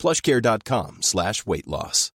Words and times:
plushcare.com 0.00 1.02
slash 1.02 1.46
weight 1.46 1.68
loss. 1.68 2.10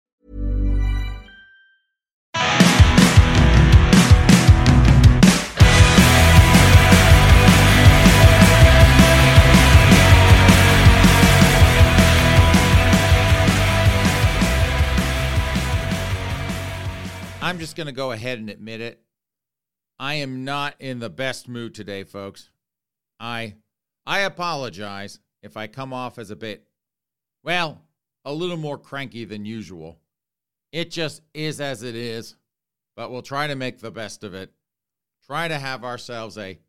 I'm 17.45 17.59
just 17.59 17.75
going 17.75 17.85
to 17.85 17.93
go 17.93 18.11
ahead 18.11 18.39
and 18.39 18.49
admit 18.49 18.81
it. 18.81 19.03
I 19.99 20.15
am 20.15 20.43
not 20.43 20.73
in 20.79 20.97
the 20.97 21.11
best 21.11 21.47
mood 21.47 21.75
today, 21.75 22.03
folks. 22.03 22.49
I 23.19 23.57
I 24.07 24.21
apologize 24.21 25.19
if 25.43 25.55
I 25.55 25.67
come 25.67 25.93
off 25.93 26.17
as 26.17 26.31
a 26.31 26.35
bit 26.35 26.65
well, 27.45 27.81
a 28.25 28.33
little 28.33 28.57
more 28.57 28.77
cranky 28.77 29.23
than 29.23 29.45
usual. 29.45 29.99
It 30.71 30.89
just 30.89 31.21
is 31.33 31.61
as 31.61 31.83
it 31.83 31.95
is, 31.95 32.35
but 32.95 33.11
we'll 33.11 33.21
try 33.21 33.47
to 33.47 33.55
make 33.55 33.79
the 33.79 33.91
best 33.91 34.23
of 34.23 34.33
it. 34.33 34.51
Try 35.25 35.47
to 35.47 35.57
have 35.57 35.83
ourselves 35.83 36.37
a 36.37 36.59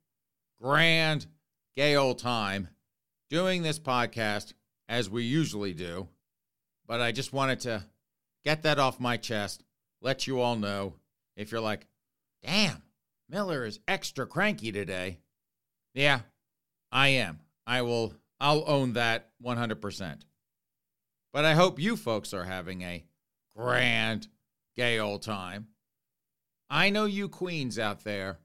grand 0.62 1.26
gay 1.74 1.96
old 1.96 2.18
time 2.18 2.68
doing 3.30 3.62
this 3.62 3.78
podcast 3.78 4.52
as 4.88 5.10
we 5.10 5.24
usually 5.24 5.74
do. 5.74 6.08
But 6.86 7.00
I 7.00 7.10
just 7.10 7.32
wanted 7.32 7.60
to 7.60 7.84
get 8.44 8.62
that 8.62 8.78
off 8.78 9.00
my 9.00 9.16
chest 9.16 9.64
let 10.02 10.26
you 10.26 10.40
all 10.40 10.56
know 10.56 10.94
if 11.36 11.50
you're 11.50 11.60
like, 11.60 11.86
damn, 12.44 12.82
Miller 13.28 13.64
is 13.64 13.80
extra 13.88 14.26
cranky 14.26 14.70
today. 14.70 15.18
Yeah, 15.94 16.20
I 16.92 17.08
am. 17.08 17.40
I 17.66 17.82
will, 17.82 18.14
I'll 18.38 18.64
own 18.66 18.92
that 18.92 19.30
100%. 19.42 20.20
But 21.36 21.44
I 21.44 21.52
hope 21.52 21.78
you 21.78 21.98
folks 21.98 22.32
are 22.32 22.44
having 22.44 22.80
a 22.80 23.04
grand, 23.54 24.28
gay 24.74 24.98
old 24.98 25.20
time. 25.20 25.66
I 26.70 26.88
know 26.88 27.04
you 27.04 27.28
queens 27.28 27.78
out 27.78 28.04
there, 28.04 28.38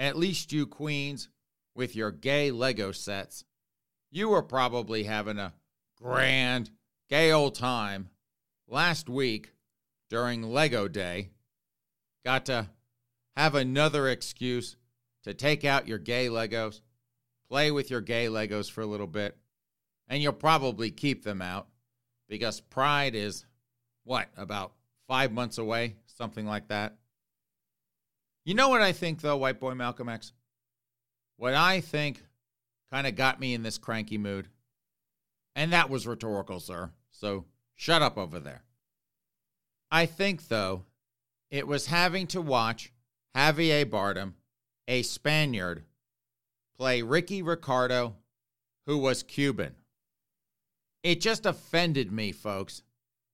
at 0.00 0.16
least 0.16 0.52
you 0.52 0.66
queens 0.66 1.28
with 1.76 1.94
your 1.94 2.10
gay 2.10 2.50
Lego 2.50 2.90
sets, 2.90 3.44
you 4.10 4.30
were 4.30 4.42
probably 4.42 5.04
having 5.04 5.38
a 5.38 5.54
grand, 5.96 6.72
gay 7.08 7.30
old 7.30 7.54
time 7.54 8.08
last 8.66 9.08
week 9.08 9.52
during 10.10 10.42
Lego 10.42 10.88
Day. 10.88 11.28
Got 12.24 12.46
to 12.46 12.68
have 13.36 13.54
another 13.54 14.08
excuse 14.08 14.74
to 15.22 15.34
take 15.34 15.64
out 15.64 15.86
your 15.86 15.98
gay 15.98 16.26
Legos, 16.26 16.80
play 17.48 17.70
with 17.70 17.92
your 17.92 18.00
gay 18.00 18.26
Legos 18.26 18.68
for 18.68 18.80
a 18.80 18.86
little 18.86 19.06
bit, 19.06 19.38
and 20.08 20.20
you'll 20.20 20.32
probably 20.32 20.90
keep 20.90 21.22
them 21.22 21.40
out 21.40 21.68
because 22.28 22.60
Pride 22.60 23.14
is 23.14 23.44
what, 24.04 24.28
about 24.36 24.72
five 25.06 25.32
months 25.32 25.58
away, 25.58 25.96
something 26.06 26.46
like 26.46 26.68
that. 26.68 26.96
You 28.44 28.54
know 28.54 28.68
what 28.68 28.82
I 28.82 28.92
think, 28.92 29.20
though, 29.20 29.36
White 29.36 29.60
Boy 29.60 29.74
Malcolm 29.74 30.08
X? 30.08 30.32
What 31.36 31.54
I 31.54 31.80
think 31.80 32.22
kind 32.90 33.06
of 33.06 33.14
got 33.16 33.40
me 33.40 33.54
in 33.54 33.62
this 33.62 33.78
cranky 33.78 34.18
mood, 34.18 34.48
and 35.54 35.72
that 35.72 35.90
was 35.90 36.06
rhetorical, 36.06 36.60
sir. 36.60 36.90
So 37.10 37.44
shut 37.74 38.02
up 38.02 38.16
over 38.16 38.40
there. 38.40 38.62
I 39.90 40.06
think, 40.06 40.48
though, 40.48 40.84
it 41.50 41.66
was 41.66 41.86
having 41.86 42.26
to 42.28 42.40
watch 42.40 42.92
Javier 43.36 43.84
Bardem, 43.84 44.34
a 44.86 45.02
Spaniard, 45.02 45.84
play 46.76 47.02
Ricky 47.02 47.42
Ricardo, 47.42 48.16
who 48.86 48.98
was 48.98 49.22
Cuban. 49.22 49.74
It 51.02 51.20
just 51.20 51.46
offended 51.46 52.10
me, 52.12 52.32
folks, 52.32 52.82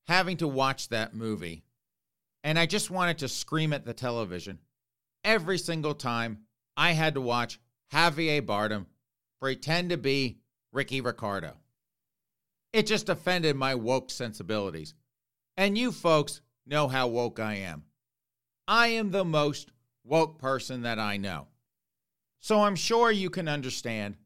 having 0.07 0.37
to 0.39 0.49
watch 0.49 0.89
that 0.89 1.15
movie. 1.15 1.65
And 2.43 2.59
I 2.59 2.67
just 2.67 2.91
wanted 2.91 3.19
to 3.19 3.29
scream 3.29 3.73
at 3.73 3.85
the 3.85 3.95
television 3.95 4.59
every 5.25 5.59
single 5.59 5.95
time 5.95 6.41
I 6.77 6.93
had 6.93 7.15
to 7.15 7.21
watch 7.21 7.59
Javier 7.93 8.43
Bardem 8.43 8.87
pretend 9.41 9.91
to 9.91 9.97
be 9.97 10.39
Ricky 10.73 11.01
Ricardo. 11.01 11.55
It 12.73 12.87
just 12.87 13.09
offended 13.09 13.57
my 13.57 13.75
woke 13.75 14.11
sensibilities. 14.11 14.95
And 15.57 15.79
you 15.79 15.93
folks 15.93 16.41
know 16.67 16.89
how 16.89 17.09
woke 17.09 17.39
I 17.39 17.55
am. 17.55 17.85
I 18.67 18.89
am 18.89 19.11
the 19.11 19.25
most 19.25 19.71
woke 20.05 20.39
person 20.39 20.83
that 20.83 20.99
I 20.99 21.17
know. 21.17 21.47
So 22.41 22.63
I'm 22.63 22.77
sure 22.77 23.11
you 23.11 23.31
can 23.31 23.49
understand 23.49 24.17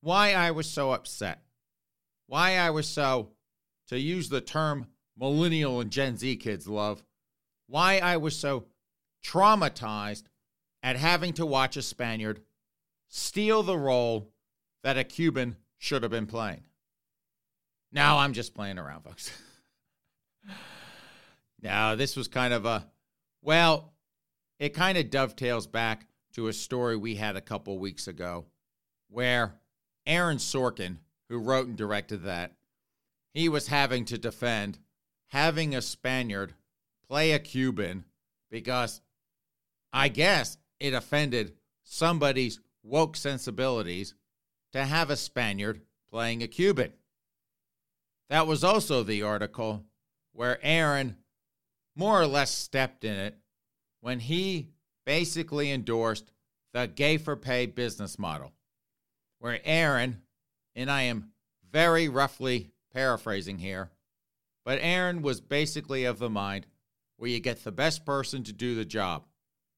why 0.00 0.34
I 0.34 0.50
was 0.50 0.68
so 0.68 0.92
upset, 0.92 1.42
why 2.26 2.56
I 2.56 2.70
was 2.70 2.88
so, 2.88 3.30
to 3.88 3.98
use 3.98 4.28
the 4.28 4.40
term 4.40 4.86
millennial 5.16 5.80
and 5.80 5.90
Gen 5.90 6.16
Z 6.16 6.36
kids 6.36 6.66
love, 6.66 7.02
why 7.66 7.98
I 7.98 8.16
was 8.16 8.36
so 8.36 8.66
traumatized 9.24 10.24
at 10.82 10.96
having 10.96 11.32
to 11.34 11.46
watch 11.46 11.76
a 11.76 11.82
Spaniard 11.82 12.40
steal 13.08 13.62
the 13.62 13.78
role 13.78 14.32
that 14.82 14.98
a 14.98 15.04
Cuban 15.04 15.56
should 15.78 16.02
have 16.02 16.12
been 16.12 16.26
playing. 16.26 16.64
Now 17.92 18.18
I'm 18.18 18.32
just 18.32 18.54
playing 18.54 18.78
around, 18.78 19.02
folks. 19.02 19.30
Now, 21.64 21.94
this 21.94 22.14
was 22.14 22.28
kind 22.28 22.52
of 22.52 22.66
a, 22.66 22.86
well, 23.40 23.94
it 24.58 24.74
kind 24.74 24.98
of 24.98 25.08
dovetails 25.08 25.66
back 25.66 26.06
to 26.34 26.48
a 26.48 26.52
story 26.52 26.94
we 26.94 27.14
had 27.14 27.36
a 27.36 27.40
couple 27.40 27.78
weeks 27.78 28.06
ago 28.06 28.44
where 29.08 29.54
Aaron 30.06 30.36
Sorkin, 30.36 30.98
who 31.28 31.38
wrote 31.38 31.66
and 31.66 31.76
directed 31.76 32.24
that, 32.24 32.52
he 33.32 33.48
was 33.48 33.68
having 33.68 34.04
to 34.06 34.18
defend 34.18 34.78
having 35.28 35.74
a 35.74 35.82
Spaniard 35.82 36.54
play 37.08 37.32
a 37.32 37.38
Cuban 37.38 38.04
because 38.50 39.00
I 39.92 40.08
guess 40.08 40.58
it 40.78 40.94
offended 40.94 41.54
somebody's 41.82 42.60
woke 42.82 43.16
sensibilities 43.16 44.14
to 44.72 44.84
have 44.84 45.10
a 45.10 45.16
Spaniard 45.16 45.80
playing 46.10 46.42
a 46.42 46.48
Cuban. 46.48 46.92
That 48.30 48.46
was 48.46 48.64
also 48.64 49.02
the 49.02 49.22
article 49.22 49.84
where 50.32 50.58
Aaron 50.62 51.16
more 51.96 52.20
or 52.20 52.26
less 52.26 52.50
stepped 52.50 53.04
in 53.04 53.16
it 53.16 53.36
when 54.00 54.20
he 54.20 54.70
basically 55.06 55.70
endorsed 55.70 56.32
the 56.72 56.86
gay 56.86 57.18
for 57.18 57.36
pay 57.36 57.66
business 57.66 58.18
model, 58.18 58.52
where 59.38 59.60
Aaron, 59.64 60.22
and 60.74 60.90
I 60.90 61.02
am 61.02 61.30
very 61.72 62.08
roughly 62.08 62.70
paraphrasing 62.92 63.58
here, 63.58 63.90
but 64.64 64.78
Aaron 64.80 65.22
was 65.22 65.40
basically 65.40 66.04
of 66.04 66.18
the 66.18 66.30
mind 66.30 66.66
where 67.16 67.30
you 67.30 67.40
get 67.40 67.64
the 67.64 67.72
best 67.72 68.04
person 68.04 68.42
to 68.44 68.52
do 68.52 68.74
the 68.74 68.84
job. 68.84 69.24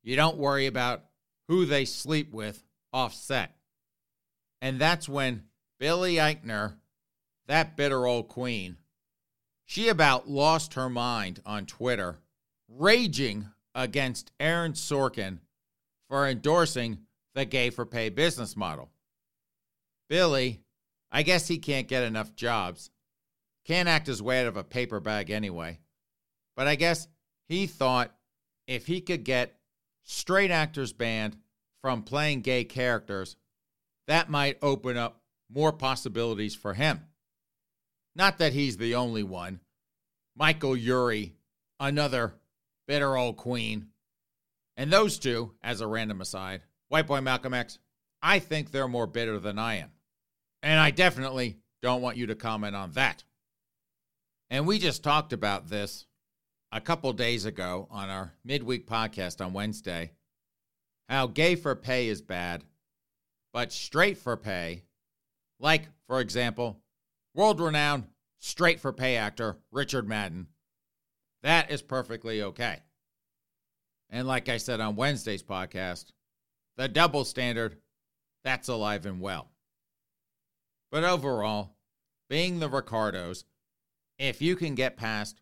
You 0.03 0.17
don't 0.17 0.37
worry 0.37 0.67
about 0.67 1.05
who 1.49 1.67
they 1.67 1.85
sleep 1.85 2.33
with 2.33 2.63
offset. 2.93 3.57
And 4.63 4.79
that's 4.79 5.09
when 5.09 5.45
Billy 5.79 6.15
Eichner, 6.15 6.77
that 7.47 7.77
bitter 7.77 8.07
old 8.07 8.29
queen, 8.29 8.77
she 9.65 9.89
about 9.89 10.29
lost 10.29 10.75
her 10.75 10.89
mind 10.89 11.41
on 11.45 11.67
Twitter, 11.67 12.19
raging 12.69 13.49
against 13.75 14.33
Aaron 14.41 14.73
Sorkin 14.73 15.39
for 16.09 16.27
endorsing 16.27 16.99
the 17.35 17.45
gay 17.45 17.71
for 17.71 17.85
pay 17.85 18.09
business 18.09 18.57
model. 18.57 18.91
Billy, 20.09 20.61
I 21.11 21.23
guess 21.23 21.49
he 21.49 21.59
can't 21.59 21.89
get 21.89 22.03
enough 22.03 22.35
jobs. 22.35 22.91
Can't 23.65 23.89
act 23.89 24.07
his 24.07 24.23
way 24.23 24.41
out 24.43 24.47
of 24.47 24.57
a 24.57 24.65
paper 24.65 25.01
bag 25.01 25.31
anyway. 25.31 25.81
But 26.57 26.67
I 26.67 26.75
guess 26.75 27.09
he 27.49 27.67
thought 27.67 28.15
if 28.67 28.87
he 28.87 29.01
could 29.01 29.25
get 29.25 29.59
straight 30.05 30.51
actors 30.51 30.93
banned 30.93 31.37
from 31.83 32.03
playing 32.03 32.43
gay 32.43 32.65
characters, 32.65 33.37
that 34.07 34.31
might 34.31 34.59
open 34.63 34.97
up 34.97 35.21
more 35.49 35.73
possibilities 35.73 36.55
for 36.55 36.75
him. 36.75 37.07
Not 38.15 38.39
that 38.39 38.53
he's 38.53 38.77
the 38.77 38.95
only 38.95 39.23
one. 39.23 39.61
Michael 40.35 40.77
Urie, 40.77 41.35
another 41.79 42.35
bitter 42.87 43.17
old 43.17 43.37
queen. 43.37 43.89
And 44.77 44.93
those 44.93 45.19
two, 45.19 45.53
as 45.63 45.81
a 45.81 45.87
random 45.87 46.21
aside, 46.21 46.63
White 46.89 47.07
Boy 47.07 47.21
Malcolm 47.21 47.55
X, 47.55 47.79
I 48.23 48.39
think 48.39 48.71
they're 48.71 48.89
more 48.89 49.07
bitter 49.07 49.39
than 49.39 49.59
I 49.59 49.77
am. 49.77 49.91
And 50.67 50.81
I 50.81 50.91
definitely 50.91 51.59
don't 51.81 52.03
want 52.03 52.17
you 52.17 52.27
to 52.27 52.35
comment 52.35 52.75
on 52.75 52.91
that. 52.93 53.23
And 54.51 54.67
we 54.67 54.81
just 54.81 55.05
talked 55.05 55.33
about 55.33 55.69
this 55.69 56.07
a 56.73 56.81
couple 56.81 57.13
days 57.13 57.45
ago 57.45 57.87
on 57.89 58.11
our 58.11 58.33
midweek 58.45 58.89
podcast 58.89 59.45
on 59.45 59.53
Wednesday 59.53 60.11
how 61.09 61.29
gay 61.29 61.55
for 61.55 61.77
pay 61.77 62.09
is 62.09 62.21
bad, 62.21 62.65
but 63.53 63.71
straight 63.71 64.19
for 64.19 64.37
pay, 64.37 64.83
like, 65.61 65.87
for 66.09 66.19
example, 66.21 66.81
world 67.33 67.61
renowned 67.61 68.09
straight 68.41 68.81
for 68.81 68.93
pay 68.93 69.15
actor 69.17 69.59
Richard 69.71 70.09
Madden, 70.09 70.49
that 71.45 71.71
is 71.71 71.81
perfectly 71.81 72.43
okay. 72.43 72.81
And 74.11 74.27
like 74.27 74.49
I 74.49 74.57
said 74.57 74.81
on 74.81 74.97
Wednesday's 74.97 75.45
podcast, 75.45 76.07
the 76.77 76.89
double 76.89 77.25
standard, 77.25 77.77
that's 78.43 78.67
alive 78.67 79.07
and 79.07 79.21
well. 79.21 79.53
But 80.91 81.05
overall, 81.05 81.75
being 82.29 82.59
the 82.59 82.69
Ricardos, 82.69 83.45
if 84.19 84.41
you 84.41 84.57
can 84.57 84.75
get 84.75 84.97
past 84.97 85.41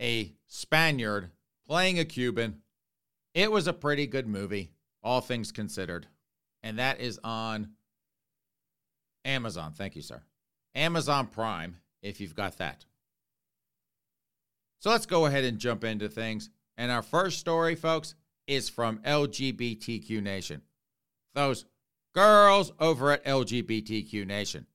a 0.00 0.32
Spaniard 0.46 1.30
playing 1.66 1.98
a 1.98 2.04
Cuban, 2.04 2.62
it 3.34 3.50
was 3.50 3.66
a 3.66 3.72
pretty 3.72 4.06
good 4.06 4.26
movie, 4.26 4.72
all 5.02 5.20
things 5.20 5.52
considered. 5.52 6.06
And 6.62 6.78
that 6.78 7.00
is 7.00 7.18
on 7.24 7.70
Amazon. 9.24 9.72
Thank 9.72 9.96
you, 9.96 10.02
sir. 10.02 10.22
Amazon 10.74 11.26
Prime, 11.26 11.76
if 12.02 12.20
you've 12.20 12.34
got 12.34 12.58
that. 12.58 12.84
So 14.80 14.90
let's 14.90 15.06
go 15.06 15.26
ahead 15.26 15.44
and 15.44 15.58
jump 15.58 15.84
into 15.84 16.08
things. 16.08 16.50
And 16.76 16.90
our 16.90 17.02
first 17.02 17.38
story, 17.38 17.74
folks, 17.74 18.14
is 18.46 18.68
from 18.68 18.98
LGBTQ 18.98 20.22
Nation. 20.22 20.62
Those 21.34 21.64
girls 22.14 22.72
over 22.78 23.12
at 23.12 23.24
LGBTQ 23.24 24.26
Nation. 24.26 24.66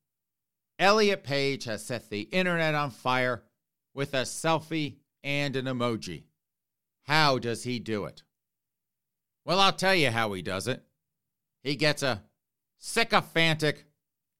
Elliot 0.80 1.24
Page 1.24 1.66
has 1.66 1.86
set 1.86 2.10
the 2.10 2.22
internet 2.22 2.74
on 2.74 2.90
fire 2.90 3.44
with 3.94 4.14
a 4.14 4.22
selfie 4.22 4.96
and 5.24 5.56
an 5.58 5.66
emoji. 5.66 6.24
How 7.04 7.38
does 7.38 7.64
he 7.64 7.80
do 7.80 8.06
it? 8.06 8.24
Well, 9.46 9.60
I'll 9.60 9.74
tell 9.74 9.96
you 9.96 10.10
how 10.10 10.32
he 10.34 10.42
does 10.42 10.68
it. 10.68 10.84
He 11.64 11.76
gets 11.76 12.02
a 12.02 12.24
sycophantic 12.78 13.86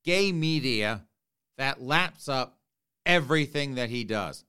gay 0.06 0.32
media 0.32 1.06
that 1.58 1.82
laps 1.82 2.30
up 2.30 2.58
everything 3.06 3.76
that 3.76 3.90
he 3.90 4.06
does. 4.06 4.46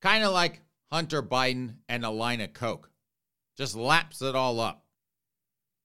Kind 0.00 0.22
of 0.22 0.32
like 0.32 0.62
Hunter 0.92 1.22
Biden 1.22 1.76
and 1.88 2.04
a 2.04 2.10
line 2.10 2.40
of 2.40 2.52
Coke. 2.52 2.90
Just 3.56 3.74
laps 3.74 4.22
it 4.22 4.36
all 4.36 4.60
up. 4.60 4.84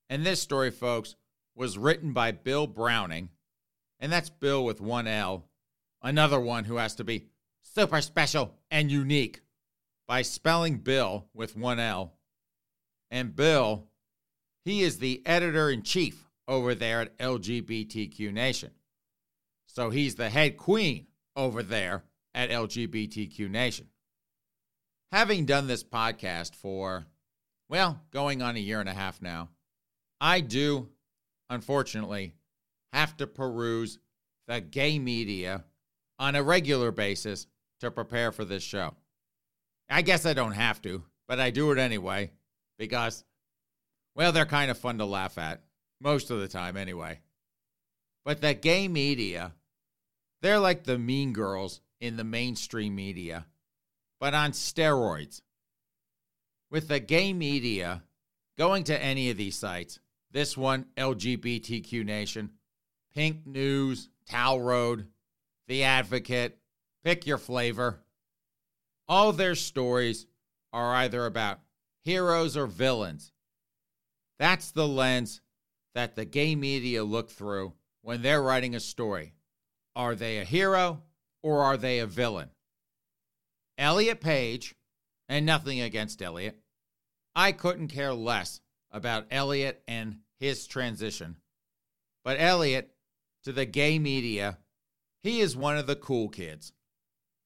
And 0.10 0.26
this 0.26 0.42
story, 0.42 0.72
folks, 0.72 1.16
was 1.56 1.78
written 1.78 2.14
by 2.14 2.32
Bil 2.32 2.68
Browning, 2.68 3.30
and 4.00 4.12
that's 4.12 4.30
Bill 4.30 4.64
with 4.64 4.82
one 4.82 5.08
L, 5.08 5.46
another 6.02 6.40
one 6.40 6.66
who 6.66 6.78
has 6.78 6.96
to 6.96 7.04
be 7.04 7.28
super 7.62 8.02
special 8.02 8.56
and 8.72 8.92
unique 8.92 9.42
by 10.08 10.22
spelling 10.22 10.78
Bill 10.78 11.28
with 11.34 11.56
one 11.56 11.80
L. 11.80 12.14
And 13.12 13.36
Bil, 13.36 13.88
he 14.66 14.82
is 14.82 15.00
the 15.00 15.22
editor 15.26 15.70
in 15.70 15.84
chief 15.84 16.26
over 16.48 16.74
there 16.76 17.02
at 17.02 17.18
LGBTQ 17.18 18.32
Nation. 18.32 18.72
So 19.68 19.90
he's 19.90 20.16
the 20.16 20.30
head 20.30 20.58
queen 20.58 21.08
over 21.36 21.62
there 21.62 22.04
at 22.34 22.50
LGBTQ 22.50 23.50
Nation. 23.50 23.88
Having 25.12 25.46
done 25.46 25.68
this 25.68 25.84
podcast 25.84 26.56
for, 26.56 27.06
well, 27.68 28.02
going 28.12 28.42
on 28.42 28.56
a 28.56 28.60
year 28.60 28.80
and 28.80 28.90
a 28.90 28.94
half 28.94 29.22
now, 29.22 29.50
I 30.22 30.42
do, 30.42 30.90
unfortunately, 31.50 32.34
have 32.94 33.16
to 33.18 33.28
peruse 33.28 34.00
the 34.48 34.62
gay 34.62 35.00
media 35.00 35.64
on 36.18 36.36
a 36.36 36.44
regular 36.44 36.92
basis 36.92 37.48
to 37.80 37.92
prepare 37.92 38.32
for 38.32 38.46
this 38.46 38.64
show. 38.64 38.96
I 39.90 40.02
guess 40.02 40.26
I 40.26 40.34
don't 40.34 40.52
have 40.54 40.82
to, 40.84 41.04
but 41.28 41.40
I 41.40 41.50
do 41.50 41.72
it 41.72 41.78
anyway 41.78 42.32
because, 42.78 43.24
well, 44.16 44.32
they're 44.32 44.46
kind 44.46 44.70
of 44.70 44.78
fun 44.78 44.98
to 44.98 45.06
laugh 45.06 45.38
at 45.38 45.62
most 46.02 46.30
of 46.30 46.40
the 46.40 46.48
time 46.48 46.78
anyway. 46.78 47.20
But 48.26 48.42
the 48.42 48.54
gay 48.54 48.88
media, 48.88 49.54
they're 50.42 50.60
like 50.60 50.84
the 50.84 50.98
mean 50.98 51.34
girls 51.34 51.82
in 52.00 52.18
the 52.18 52.24
mainstream 52.24 52.96
media, 52.96 53.46
but 54.20 54.34
on 54.34 54.52
steroids. 54.52 55.42
With 56.70 56.88
the 56.88 57.00
gay 57.00 57.34
media 57.34 58.04
going 58.58 58.84
to 58.86 59.02
any 59.02 59.32
of 59.32 59.38
these 59.38 59.58
sites, 59.58 60.00
this 60.32 60.56
one, 60.56 60.86
LGBTQ 60.98 62.06
Nation, 62.06 62.52
Pink 63.20 63.46
News, 63.46 64.08
Towleroad, 64.30 65.08
The 65.68 65.84
Advocate, 65.84 66.58
pick 67.04 67.28
your 67.28 67.38
flavor. 67.38 68.00
All 69.10 69.34
their 69.34 69.56
stories 69.56 70.26
are 70.72 70.96
either 70.96 71.26
about 71.26 71.60
heroes 72.06 72.56
or 72.56 72.66
villains. 72.66 73.34
That's 74.38 74.72
the 74.72 74.88
lens 74.88 75.42
that 75.96 76.16
the 76.16 76.24
gay 76.24 76.56
media 76.56 77.04
look 77.04 77.30
through 77.30 77.74
when 78.04 78.22
they're 78.22 78.42
writing 78.42 78.74
a 78.74 78.80
story. 78.80 79.34
Are 79.98 80.16
they 80.16 80.38
a 80.38 80.46
hero 80.46 81.04
or 81.44 81.62
are 81.62 81.76
they 81.76 82.00
a 82.00 82.08
villain? 82.08 82.52
Elliot 83.78 84.22
Page, 84.22 84.76
and 85.28 85.46
nothing 85.46 85.82
against 85.82 86.22
Elliot, 86.22 86.58
I 87.36 87.52
couldn't 87.52 87.90
care 87.90 88.14
less 88.14 88.62
about 88.94 89.28
Elliot 89.30 89.84
and 89.90 90.20
his 90.40 90.68
transition. 90.68 91.36
But 92.24 92.40
Elliot, 92.40 92.96
to 93.44 93.52
the 93.52 93.66
gay 93.66 94.00
media, 94.00 94.58
he 95.22 95.42
is 95.42 95.56
one 95.56 95.78
of 95.78 95.88
the 95.88 95.96
cool 95.96 96.30
kids. 96.30 96.74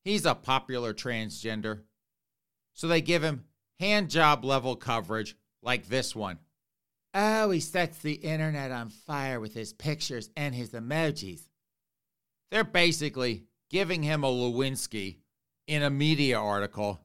He's 0.03 0.25
a 0.25 0.35
popular 0.35 0.93
transgender. 0.93 1.83
So 2.73 2.87
they 2.87 3.01
give 3.01 3.23
him 3.23 3.45
hand 3.79 4.09
job 4.09 4.43
level 4.43 4.75
coverage 4.75 5.35
like 5.61 5.87
this 5.87 6.15
one. 6.15 6.39
Oh, 7.13 7.51
he 7.51 7.59
sets 7.59 7.99
the 7.99 8.13
internet 8.13 8.71
on 8.71 8.89
fire 8.89 9.39
with 9.39 9.53
his 9.53 9.73
pictures 9.73 10.29
and 10.35 10.55
his 10.55 10.71
emojis. 10.71 11.41
They're 12.49 12.63
basically 12.63 13.45
giving 13.69 14.03
him 14.03 14.23
a 14.23 14.27
Lewinsky 14.27 15.17
in 15.67 15.83
a 15.83 15.89
media 15.89 16.39
article 16.39 17.01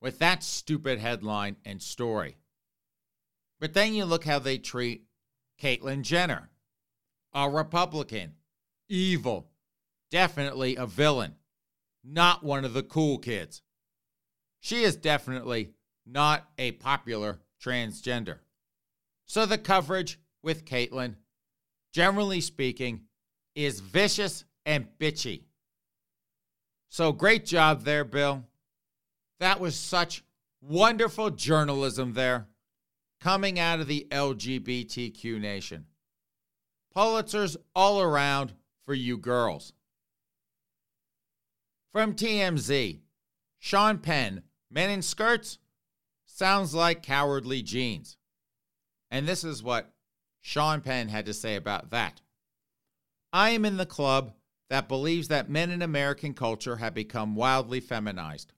with 0.00 0.18
that 0.18 0.42
stupid 0.42 0.98
headline 0.98 1.56
and 1.64 1.80
story. 1.80 2.36
But 3.60 3.74
then 3.74 3.94
you 3.94 4.04
look 4.04 4.24
how 4.24 4.38
they 4.38 4.58
treat 4.58 5.04
Caitlyn 5.60 6.02
Jenner, 6.02 6.50
a 7.34 7.50
Republican, 7.50 8.34
evil, 8.88 9.50
definitely 10.10 10.76
a 10.76 10.86
villain 10.86 11.34
not 12.04 12.44
one 12.44 12.64
of 12.64 12.74
the 12.74 12.82
cool 12.82 13.18
kids. 13.18 13.62
She 14.60 14.82
is 14.82 14.96
definitely 14.96 15.70
not 16.06 16.48
a 16.58 16.72
popular 16.72 17.40
transgender. 17.62 18.38
So 19.26 19.46
the 19.46 19.58
coverage 19.58 20.20
with 20.42 20.66
Caitlyn, 20.66 21.16
generally 21.92 22.40
speaking, 22.40 23.02
is 23.54 23.80
vicious 23.80 24.44
and 24.66 24.86
bitchy. 24.98 25.44
So 26.90 27.12
great 27.12 27.46
job 27.46 27.84
there, 27.84 28.04
Bil. 28.04 28.44
That 29.40 29.60
was 29.60 29.74
such 29.74 30.22
wonderful 30.60 31.30
journalism 31.30 32.12
there 32.12 32.46
coming 33.20 33.58
out 33.58 33.80
of 33.80 33.86
the 33.86 34.06
LGBTQ 34.10 35.40
nation. 35.40 35.86
Pulitzers 36.96 37.56
all 37.74 38.00
around 38.00 38.54
for 38.84 38.94
you 38.94 39.16
girls. 39.16 39.72
From 41.92 42.14
TMZ, 42.14 43.00
Sean 43.58 43.98
Penn, 43.98 44.42
men 44.70 44.90
in 44.90 45.02
skirts? 45.02 45.58
Sounds 46.26 46.74
like 46.74 47.02
cowardly 47.02 47.62
jeans. 47.62 48.16
And 49.10 49.26
this 49.26 49.44
is 49.44 49.62
what 49.62 49.92
Sean 50.40 50.80
Penn 50.80 51.08
had 51.08 51.26
to 51.26 51.34
say 51.34 51.56
about 51.56 51.90
that. 51.90 52.20
I 53.32 53.50
am 53.50 53.64
in 53.64 53.76
the 53.76 53.86
club 53.86 54.34
that 54.70 54.88
believes 54.88 55.28
that 55.28 55.50
men 55.50 55.70
in 55.70 55.82
American 55.82 56.34
culture 56.34 56.76
have 56.76 56.94
become 56.94 57.36
wildly 57.36 57.80
feminized. 57.80 58.52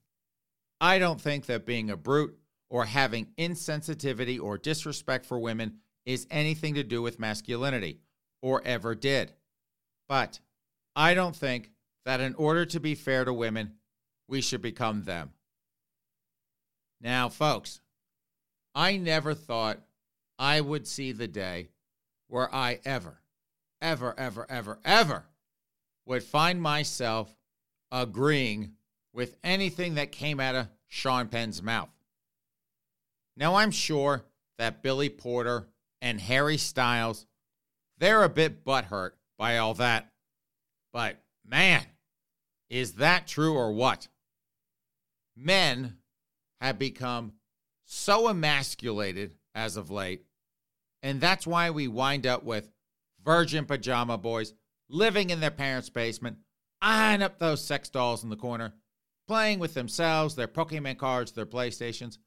I 0.79 0.99
don't 0.99 1.21
think 1.21 1.45
that 1.45 1.65
being 1.65 1.89
a 1.89 1.97
brute 1.97 2.37
or 2.69 2.85
having 2.85 3.27
insensitivity 3.37 4.41
or 4.41 4.57
disrespect 4.57 5.25
for 5.25 5.39
women 5.39 5.77
is 6.05 6.27
anything 6.29 6.75
to 6.75 6.83
do 6.83 7.01
with 7.01 7.19
masculinity, 7.19 7.99
or 8.41 8.61
ever 8.65 8.95
did. 8.95 9.33
But 10.07 10.39
I 10.95 11.13
don't 11.13 11.35
think 11.35 11.71
that 12.05 12.21
in 12.21 12.35
order 12.35 12.65
to 12.65 12.79
be 12.79 12.95
fair 12.95 13.25
to 13.25 13.33
women, 13.33 13.73
we 14.27 14.41
should 14.41 14.61
become 14.61 15.03
them. 15.03 15.31
Now, 17.01 17.29
folks, 17.29 17.81
I 18.73 18.97
never 18.97 19.33
thought 19.33 19.79
I 20.39 20.61
would 20.61 20.87
see 20.87 21.11
the 21.11 21.27
day 21.27 21.69
where 22.27 22.53
I 22.53 22.79
ever, 22.85 23.21
ever, 23.81 24.13
ever, 24.17 24.45
ever, 24.49 24.79
ever 24.83 25.25
would 26.05 26.23
find 26.23 26.61
myself 26.61 27.35
agreeing 27.91 28.73
with 29.13 29.37
anything 29.43 29.95
that 29.95 30.11
came 30.11 30.39
out 30.39 30.55
of 30.55 30.67
Sean 30.87 31.27
Penn's 31.27 31.61
mouth. 31.61 31.89
Now, 33.35 33.55
I'm 33.55 33.71
sure 33.71 34.23
that 34.57 34.81
Billy 34.81 35.09
Porter 35.09 35.67
and 36.01 36.19
Harry 36.19 36.57
Styles, 36.57 37.25
they're 37.97 38.23
a 38.23 38.29
bit 38.29 38.63
butthurt 38.63 39.11
by 39.37 39.57
all 39.57 39.73
that. 39.75 40.11
But 40.93 41.21
man, 41.45 41.83
is 42.69 42.93
that 42.93 43.27
true 43.27 43.53
or 43.53 43.71
what? 43.71 44.07
Men 45.35 45.97
have 46.59 46.79
become 46.79 47.33
so 47.85 48.27
emasculated 48.27 49.35
as 49.55 49.77
of 49.77 49.91
late. 49.91 50.23
And 51.03 51.21
that's 51.21 51.47
why 51.47 51.69
we 51.69 51.87
wind 51.87 52.25
up 52.25 52.43
with 52.43 52.69
virgin 53.23 53.65
pajama 53.65 54.17
boys 54.17 54.53
living 54.89 55.29
in 55.29 55.39
their 55.39 55.51
parents' 55.51 55.89
basement, 55.89 56.37
eyeing 56.81 57.21
up 57.21 57.39
those 57.39 57.63
sex 57.63 57.89
dolls 57.89 58.23
in 58.23 58.29
the 58.29 58.35
corner, 58.35 58.73
playing 59.27 59.59
with 59.59 59.73
themselves, 59.73 60.35
their 60.35 60.47
Pokemon 60.47 60.97
cards, 60.97 61.31
their 61.31 61.45
PlayStations, 61.45 62.17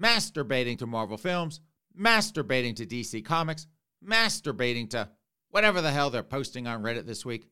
masturbating 0.00 0.78
to 0.78 0.86
Marvel 0.86 1.18
films, 1.18 1.60
masturbating 1.98 2.76
to 2.76 2.86
DC 2.86 3.24
Comics, 3.24 3.66
masturbating 4.04 4.90
to 4.90 5.08
whatever 5.50 5.80
the 5.80 5.90
hell 5.90 6.10
they're 6.10 6.22
posting 6.22 6.66
on 6.66 6.82
Reddit 6.82 7.06
this 7.06 7.24
week, 7.24 7.46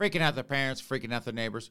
freaking 0.00 0.20
out 0.20 0.34
their 0.34 0.44
parents, 0.44 0.82
freaking 0.82 1.12
out 1.12 1.24
their 1.24 1.34
neighbors. 1.34 1.70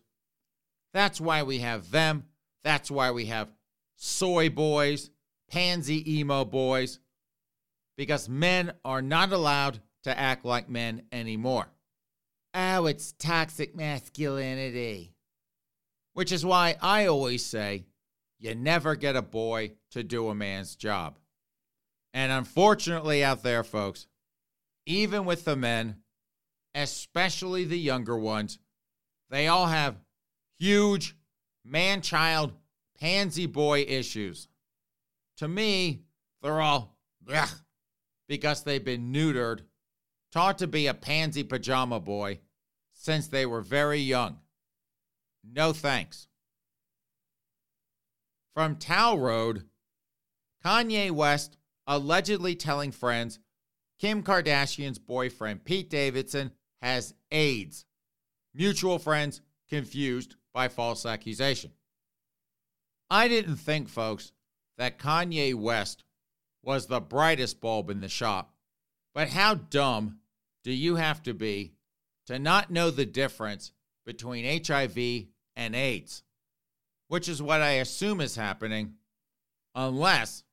That's 0.94 1.22
why 1.22 1.44
we 1.44 1.60
have 1.60 1.92
them. 1.92 2.26
That's 2.64 2.92
why 2.92 3.12
we 3.12 3.26
have 3.26 3.54
soy 3.96 4.50
boys, 4.50 5.10
pansy 5.50 6.20
emo 6.20 6.46
boys, 6.46 7.00
because 7.98 8.28
men 8.30 8.74
are 8.84 9.02
not 9.02 9.32
allowed 9.32 9.80
to 10.04 10.18
act 10.18 10.46
like 10.46 10.70
men 10.70 11.04
anymore. 11.12 11.68
Oh, 12.54 12.86
it's 12.88 13.14
toxic 13.14 13.76
masculinity. 13.76 15.14
Which 16.14 16.32
is 16.32 16.46
why 16.46 16.76
I 16.82 17.06
always 17.06 17.46
say 17.46 17.86
you 18.40 18.56
never 18.56 18.96
get 18.96 19.16
a 19.16 19.22
boy 19.22 19.74
to 19.92 20.04
do 20.04 20.28
a 20.30 20.36
man's 20.36 20.76
job. 20.76 21.18
And 22.14 22.32
unfortunately, 22.32 23.24
out 23.24 23.44
there, 23.44 23.64
folks, 23.64 24.08
even 24.86 25.26
with 25.26 25.46
the 25.46 25.56
men, 25.56 25.98
especially 26.76 27.64
the 27.66 27.80
younger 27.80 28.18
ones, 28.18 28.60
they 29.30 29.48
all 29.48 29.68
have 29.68 29.96
huge 30.60 31.16
man 31.64 32.02
child 32.02 32.54
pansy 33.00 33.46
boy 33.46 33.86
issues. 33.88 34.48
To 35.38 35.48
me, 35.48 36.02
they're 36.42 36.62
all 36.62 36.98
blech, 37.26 37.62
because 38.28 38.64
they've 38.64 38.84
been 38.84 39.14
neutered, 39.14 39.62
taught 40.32 40.58
to 40.60 40.68
be 40.68 40.88
a 40.88 40.94
pansy 40.94 41.44
pajama 41.44 42.00
boy 42.00 42.40
since 42.94 43.28
they 43.28 43.46
were 43.46 43.62
very 43.62 44.00
young. 44.00 44.38
No 45.44 45.74
thanks. 45.74 46.28
From 48.54 48.76
Towleroad, 48.76 49.64
Kanye 50.64 51.10
West 51.10 51.58
allegedly 51.92 52.56
telling 52.56 52.90
friends 52.90 53.38
Kim 54.00 54.24
Kardashian's 54.24 54.98
boyfriend, 54.98 55.66
Pete 55.66 55.90
Davidson, 55.90 56.52
has 56.82 57.14
AIDS. 57.32 57.86
Mutual 58.54 58.98
friends 58.98 59.42
confused 59.70 60.38
by 60.54 60.70
false 60.70 61.06
accusation. 61.06 61.72
I 63.10 63.28
didn't 63.28 63.58
think, 63.58 63.90
folks, 63.90 64.32
that 64.78 65.00
Kanye 65.00 65.54
West 65.54 66.06
was 66.64 66.88
the 66.88 67.02
brightest 67.02 67.60
bulb 67.60 67.90
in 67.90 68.00
the 68.00 68.08
shop. 68.08 68.54
But 69.14 69.28
how 69.28 69.56
dumb 69.56 70.20
do 70.64 70.72
you 70.72 70.96
have 70.96 71.22
to 71.24 71.34
be 71.34 71.74
to 72.28 72.40
not 72.40 72.72
know 72.72 72.90
the 72.90 73.06
difference 73.06 73.74
between 74.06 74.64
HIV 74.66 75.26
and 75.58 75.76
AIDS? 75.76 76.24
Which 77.10 77.28
is 77.28 77.42
what 77.42 77.62
I 77.62 77.72
assume 77.72 78.22
is 78.22 78.38
happening, 78.38 78.94
unless, 79.76 80.46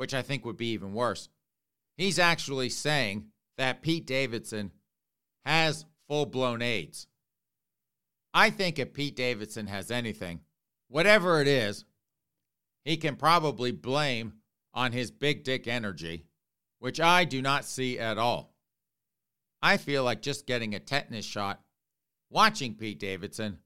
which 0.00 0.14
I 0.14 0.22
think 0.22 0.46
would 0.46 0.56
be 0.56 0.72
even 0.72 0.94
worse, 0.94 1.28
he's 1.98 2.18
actually 2.18 2.70
saying 2.70 3.26
that 3.58 3.82
Pete 3.82 4.06
Davidson 4.06 4.70
has 5.44 5.84
full 6.08 6.24
blown 6.24 6.62
AIDS. 6.62 7.06
I 8.32 8.48
think 8.48 8.78
if 8.78 8.94
Pete 8.94 9.14
Davidson 9.14 9.66
has 9.66 9.90
anything, 9.90 10.40
whatever 10.88 11.42
it 11.42 11.46
is, 11.46 11.84
he 12.82 12.96
can 12.96 13.14
probably 13.14 13.72
blame 13.72 14.32
on 14.72 14.92
his 14.92 15.10
big 15.10 15.44
dick 15.44 15.68
energy, 15.68 16.24
which 16.78 16.98
I 16.98 17.26
do 17.26 17.42
not 17.42 17.66
see 17.66 17.98
at 17.98 18.16
all. 18.16 18.54
I 19.60 19.76
feel 19.76 20.02
like 20.02 20.22
just 20.22 20.46
getting 20.46 20.74
a 20.74 20.80
tetanus 20.80 21.26
shot, 21.26 21.60
watching 22.30 22.72
Pete 22.72 23.00
Davidson 23.00 23.58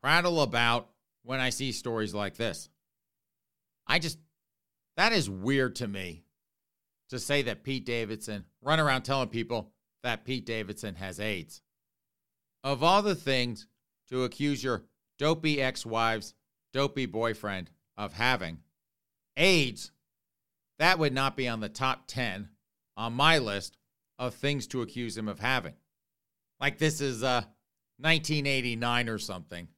prattle 0.00 0.42
about 0.42 0.90
when 1.24 1.40
I 1.40 1.50
see 1.50 1.72
stories 1.72 2.14
like 2.14 2.36
this. 2.36 2.68
I 3.84 3.98
just, 3.98 4.20
that 4.96 5.12
is 5.12 5.28
weird 5.28 5.76
to 5.76 5.88
me 5.88 6.24
to 7.08 7.18
say 7.18 7.42
that 7.42 7.62
Pete 7.62 7.84
Davidson, 7.84 8.44
run 8.62 8.80
around 8.80 9.02
telling 9.02 9.28
people 9.28 9.72
that 10.02 10.24
Pete 10.24 10.46
Davidson 10.46 10.94
has 10.94 11.20
AIDS. 11.20 11.62
Of 12.64 12.82
all 12.82 13.02
the 13.02 13.14
things 13.14 13.66
to 14.08 14.24
accuse 14.24 14.64
your 14.64 14.84
dopey 15.18 15.60
ex 15.60 15.84
wife's 15.84 16.34
dopey 16.72 17.06
boyfriend 17.06 17.70
of 17.96 18.14
having, 18.14 18.58
AIDS, 19.36 19.92
that 20.78 20.98
would 20.98 21.12
not 21.12 21.36
be 21.36 21.48
on 21.48 21.60
the 21.60 21.68
top 21.68 22.04
10 22.06 22.48
on 22.96 23.12
my 23.12 23.38
list 23.38 23.76
of 24.18 24.34
things 24.34 24.66
to 24.68 24.82
accuse 24.82 25.16
him 25.16 25.28
of 25.28 25.38
having. 25.38 25.74
Like 26.60 26.78
this 26.78 27.00
is 27.00 27.22
uh, 27.22 27.42
1989 27.98 29.08
or 29.08 29.18
something. 29.18 29.68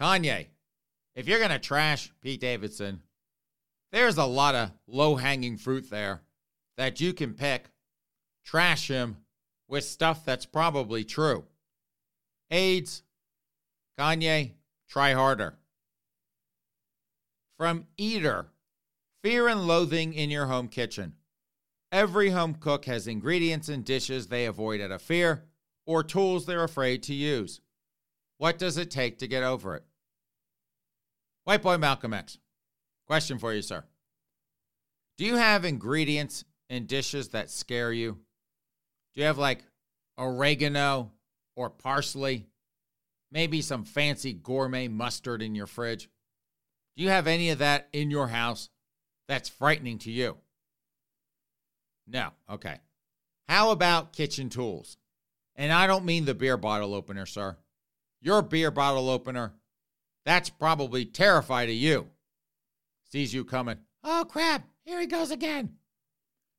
Kanye, 0.00 0.46
if 1.14 1.26
you're 1.26 1.38
going 1.38 1.50
to 1.50 1.58
trash 1.58 2.12
Pete 2.20 2.40
Davidson, 2.40 3.02
there's 3.92 4.18
a 4.18 4.24
lot 4.24 4.54
of 4.54 4.72
low 4.86 5.16
hanging 5.16 5.56
fruit 5.56 5.90
there 5.90 6.22
that 6.76 7.00
you 7.00 7.12
can 7.12 7.34
pick. 7.34 7.70
Trash 8.44 8.88
him 8.88 9.18
with 9.68 9.84
stuff 9.84 10.24
that's 10.24 10.46
probably 10.46 11.04
true. 11.04 11.44
AIDS, 12.50 13.02
Kanye, 13.98 14.52
try 14.88 15.12
harder. 15.12 15.58
From 17.58 17.86
Eater 17.96 18.46
Fear 19.22 19.48
and 19.48 19.66
loathing 19.66 20.14
in 20.14 20.30
your 20.30 20.46
home 20.46 20.68
kitchen. 20.68 21.14
Every 21.90 22.30
home 22.30 22.54
cook 22.54 22.84
has 22.84 23.08
ingredients 23.08 23.68
and 23.68 23.84
dishes 23.84 24.28
they 24.28 24.46
avoid 24.46 24.80
out 24.80 24.92
of 24.92 25.02
fear 25.02 25.44
or 25.86 26.04
tools 26.04 26.46
they're 26.46 26.62
afraid 26.62 27.02
to 27.04 27.14
use. 27.14 27.60
What 28.36 28.58
does 28.58 28.76
it 28.76 28.90
take 28.90 29.18
to 29.18 29.26
get 29.26 29.42
over 29.42 29.74
it? 29.74 29.84
White 31.44 31.62
Boy 31.62 31.78
Malcolm 31.78 32.14
X. 32.14 32.38
Question 33.08 33.38
for 33.38 33.54
you, 33.54 33.62
sir. 33.62 33.84
Do 35.16 35.24
you 35.24 35.36
have 35.36 35.64
ingredients 35.64 36.44
in 36.68 36.86
dishes 36.86 37.30
that 37.30 37.50
scare 37.50 37.90
you? 37.90 38.18
Do 39.14 39.22
you 39.22 39.24
have 39.24 39.38
like 39.38 39.64
oregano 40.18 41.10
or 41.56 41.70
parsley? 41.70 42.46
Maybe 43.32 43.62
some 43.62 43.84
fancy 43.84 44.32
gourmet 44.34 44.88
mustard 44.88 45.42
in 45.42 45.54
your 45.54 45.66
fridge? 45.66 46.08
Do 46.96 47.02
you 47.02 47.08
have 47.08 47.26
any 47.26 47.50
of 47.50 47.58
that 47.58 47.88
in 47.92 48.10
your 48.10 48.28
house 48.28 48.68
that's 49.26 49.48
frightening 49.48 49.98
to 50.00 50.10
you? 50.10 50.36
No. 52.06 52.30
Okay. 52.50 52.76
How 53.48 53.70
about 53.70 54.12
kitchen 54.12 54.50
tools? 54.50 54.98
And 55.56 55.72
I 55.72 55.86
don't 55.86 56.04
mean 56.04 56.26
the 56.26 56.34
beer 56.34 56.56
bottle 56.56 56.94
opener, 56.94 57.26
sir. 57.26 57.56
Your 58.20 58.42
beer 58.42 58.70
bottle 58.70 59.08
opener, 59.08 59.54
that's 60.24 60.50
probably 60.50 61.04
terrifying 61.04 61.68
to 61.68 61.74
you. 61.74 62.08
Sees 63.10 63.32
you 63.32 63.44
coming. 63.44 63.78
Oh, 64.04 64.26
crap. 64.28 64.66
Here 64.84 65.00
he 65.00 65.06
goes 65.06 65.30
again. 65.30 65.74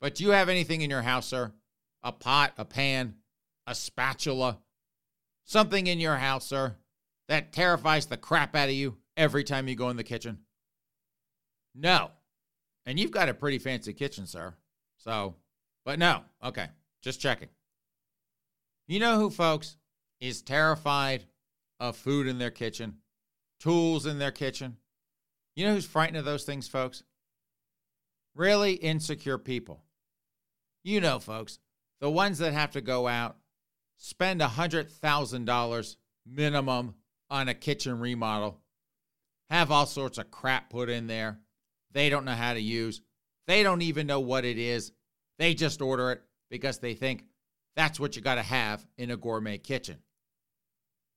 But 0.00 0.14
do 0.14 0.24
you 0.24 0.30
have 0.30 0.48
anything 0.48 0.82
in 0.82 0.90
your 0.90 1.02
house, 1.02 1.26
sir? 1.26 1.52
A 2.02 2.12
pot, 2.12 2.54
a 2.56 2.64
pan, 2.64 3.16
a 3.66 3.74
spatula, 3.74 4.58
something 5.44 5.86
in 5.86 6.00
your 6.00 6.16
house, 6.16 6.46
sir, 6.46 6.76
that 7.28 7.52
terrifies 7.52 8.06
the 8.06 8.16
crap 8.16 8.56
out 8.56 8.68
of 8.68 8.74
you 8.74 8.96
every 9.16 9.44
time 9.44 9.68
you 9.68 9.74
go 9.74 9.90
in 9.90 9.96
the 9.96 10.04
kitchen? 10.04 10.38
No. 11.74 12.10
And 12.86 12.98
you've 12.98 13.10
got 13.10 13.28
a 13.28 13.34
pretty 13.34 13.58
fancy 13.58 13.92
kitchen, 13.92 14.26
sir. 14.26 14.54
So, 14.96 15.36
but 15.84 15.98
no. 15.98 16.22
Okay. 16.42 16.68
Just 17.02 17.20
checking. 17.20 17.48
You 18.88 18.98
know 18.98 19.18
who, 19.18 19.30
folks, 19.30 19.76
is 20.20 20.42
terrified 20.42 21.24
of 21.78 21.96
food 21.96 22.26
in 22.26 22.38
their 22.38 22.50
kitchen, 22.50 22.96
tools 23.60 24.06
in 24.06 24.18
their 24.18 24.32
kitchen? 24.32 24.76
You 25.54 25.66
know 25.66 25.74
who's 25.74 25.86
frightened 25.86 26.16
of 26.16 26.24
those 26.24 26.44
things, 26.44 26.68
folks? 26.68 27.02
Really 28.34 28.74
insecure 28.74 29.38
people. 29.38 29.82
You 30.82 31.00
know, 31.00 31.18
folks, 31.18 31.58
the 32.00 32.10
ones 32.10 32.38
that 32.38 32.52
have 32.52 32.72
to 32.72 32.80
go 32.80 33.06
out, 33.06 33.36
spend 33.96 34.40
a 34.40 34.46
$100,000 34.46 35.96
minimum 36.26 36.94
on 37.28 37.48
a 37.48 37.54
kitchen 37.54 37.98
remodel, 37.98 38.60
have 39.50 39.70
all 39.70 39.86
sorts 39.86 40.18
of 40.18 40.30
crap 40.30 40.70
put 40.70 40.88
in 40.88 41.06
there, 41.06 41.38
they 41.92 42.08
don't 42.08 42.24
know 42.24 42.32
how 42.32 42.54
to 42.54 42.60
use. 42.60 43.02
They 43.46 43.62
don't 43.62 43.82
even 43.82 44.06
know 44.06 44.20
what 44.20 44.44
it 44.44 44.58
is. 44.58 44.92
They 45.38 45.54
just 45.54 45.82
order 45.82 46.12
it 46.12 46.22
because 46.50 46.78
they 46.78 46.94
think 46.94 47.24
that's 47.74 47.98
what 47.98 48.16
you 48.16 48.22
got 48.22 48.36
to 48.36 48.42
have 48.42 48.86
in 48.96 49.10
a 49.10 49.16
gourmet 49.16 49.58
kitchen. 49.58 49.98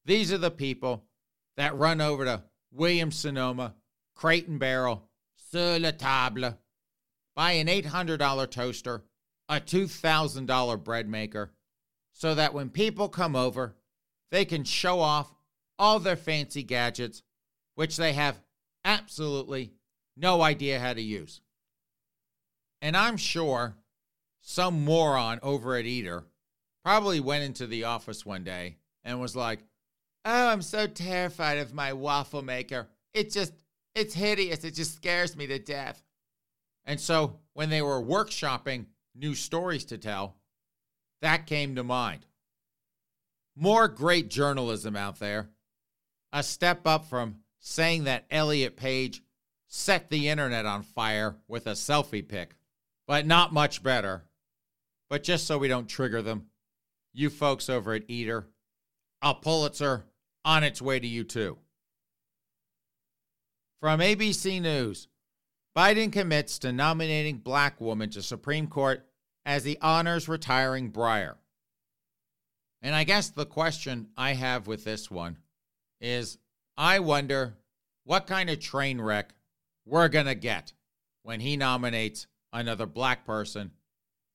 These 0.05 0.33
are 0.33 0.37
the 0.37 0.51
people 0.51 1.05
that 1.57 1.77
run 1.77 2.01
over 2.01 2.25
to 2.25 2.43
Williams 2.71 3.17
Sonoma, 3.17 3.75
Crate 4.15 4.47
and 4.47 4.59
Barrel, 4.59 5.09
Sur 5.35 5.79
la 5.79 5.91
Table, 5.91 6.57
buy 7.35 7.53
an 7.53 7.67
$800 7.67 8.49
toaster, 8.49 9.03
a 9.49 9.59
$2,000 9.59 10.83
bread 10.83 11.09
maker, 11.09 11.51
so 12.13 12.35
that 12.35 12.53
when 12.53 12.69
people 12.69 13.09
come 13.09 13.35
over, 13.35 13.75
they 14.31 14.45
can 14.45 14.63
show 14.63 14.99
off 14.99 15.33
all 15.77 15.99
their 15.99 16.15
fancy 16.15 16.63
gadgets, 16.63 17.23
which 17.75 17.97
they 17.97 18.13
have 18.13 18.41
absolutely 18.85 19.73
no 20.15 20.41
idea 20.41 20.79
how 20.79 20.93
to 20.93 21.01
use. 21.01 21.41
And 22.81 22.95
I'm 22.97 23.17
sure 23.17 23.75
some 24.41 24.83
moron 24.83 25.39
over 25.41 25.75
at 25.75 25.85
Eater 25.85 26.25
probably 26.83 27.19
went 27.19 27.43
into 27.43 27.65
the 27.65 27.85
office 27.85 28.25
one 28.25 28.43
day 28.43 28.77
and 29.03 29.19
was 29.19 29.35
like, 29.35 29.59
Oh, 30.25 30.47
I'm 30.49 30.61
so 30.61 30.87
terrified 30.87 31.57
of 31.57 31.73
my 31.73 31.93
waffle 31.93 32.41
maker. 32.41 32.87
It 33.13 33.31
just, 33.31 33.53
it's 33.95 34.13
hideous. 34.13 34.63
It 34.63 34.75
just 34.75 34.95
scares 34.95 35.35
me 35.35 35.47
to 35.47 35.59
death. 35.59 36.01
And 36.85 36.99
so 36.99 37.39
when 37.53 37.69
they 37.69 37.81
were 37.81 38.01
workshopping 38.01 38.85
new 39.15 39.35
stories 39.35 39.85
to 39.85 39.97
tell, 39.97 40.35
that 41.21 41.45
came 41.45 41.75
to 41.75 41.83
mind. 41.83 42.25
More 43.55 43.87
great 43.87 44.29
journalism 44.29 44.95
out 44.95 45.19
there. 45.19 45.49
A 46.31 46.41
step 46.43 46.87
up 46.87 47.05
from 47.05 47.37
saying 47.59 48.05
that 48.05 48.25
Elliot 48.31 48.75
Page 48.75 49.21
set 49.67 50.09
the 50.09 50.27
internet 50.27 50.65
on 50.65 50.83
fire 50.83 51.37
with 51.47 51.67
a 51.67 51.71
selfie 51.71 52.27
pic, 52.27 52.55
but 53.07 53.25
not 53.25 53.53
much 53.53 53.81
better. 53.81 54.23
But 55.09 55.23
just 55.23 55.45
so 55.45 55.57
we 55.57 55.67
don't 55.67 55.87
trigger 55.87 56.21
them, 56.21 56.47
you 57.13 57.29
folks 57.29 57.69
over 57.69 57.93
at 57.93 58.09
Eater, 58.09 58.47
a 59.21 59.35
Pulitzer 59.35 60.05
on 60.43 60.63
its 60.63 60.81
way 60.81 60.99
to 60.99 61.07
you 61.07 61.23
too. 61.23 61.57
From 63.83 63.99
ABC 63.99 64.61
News, 64.61 65.09
Biden 65.75 66.09
commits 66.09 66.57
to 66.59 66.71
nominating 66.71 67.39
black 67.39 67.81
woman 67.81 68.09
to 68.11 68.21
Supreme 68.21 68.67
Court 68.67 69.05
as 69.45 69.65
he 69.65 69.75
honors 69.81 70.29
retiring 70.29 70.89
Breyer. 70.89 71.35
And 72.81 72.95
I 72.95 73.03
guess 73.03 73.29
the 73.29 73.45
question 73.45 74.07
I 74.15 74.35
have 74.35 74.67
with 74.67 74.85
this 74.85 75.11
one 75.11 75.35
is 75.99 76.37
I 76.77 76.99
wonder 76.99 77.55
what 78.05 78.25
kind 78.25 78.49
of 78.49 78.61
train 78.61 79.01
wreck 79.01 79.33
we're 79.85 80.07
going 80.07 80.27
to 80.27 80.35
get 80.35 80.71
when 81.23 81.41
he 81.41 81.57
nominates 81.57 82.25
another 82.53 82.85
black 82.85 83.25
person, 83.25 83.71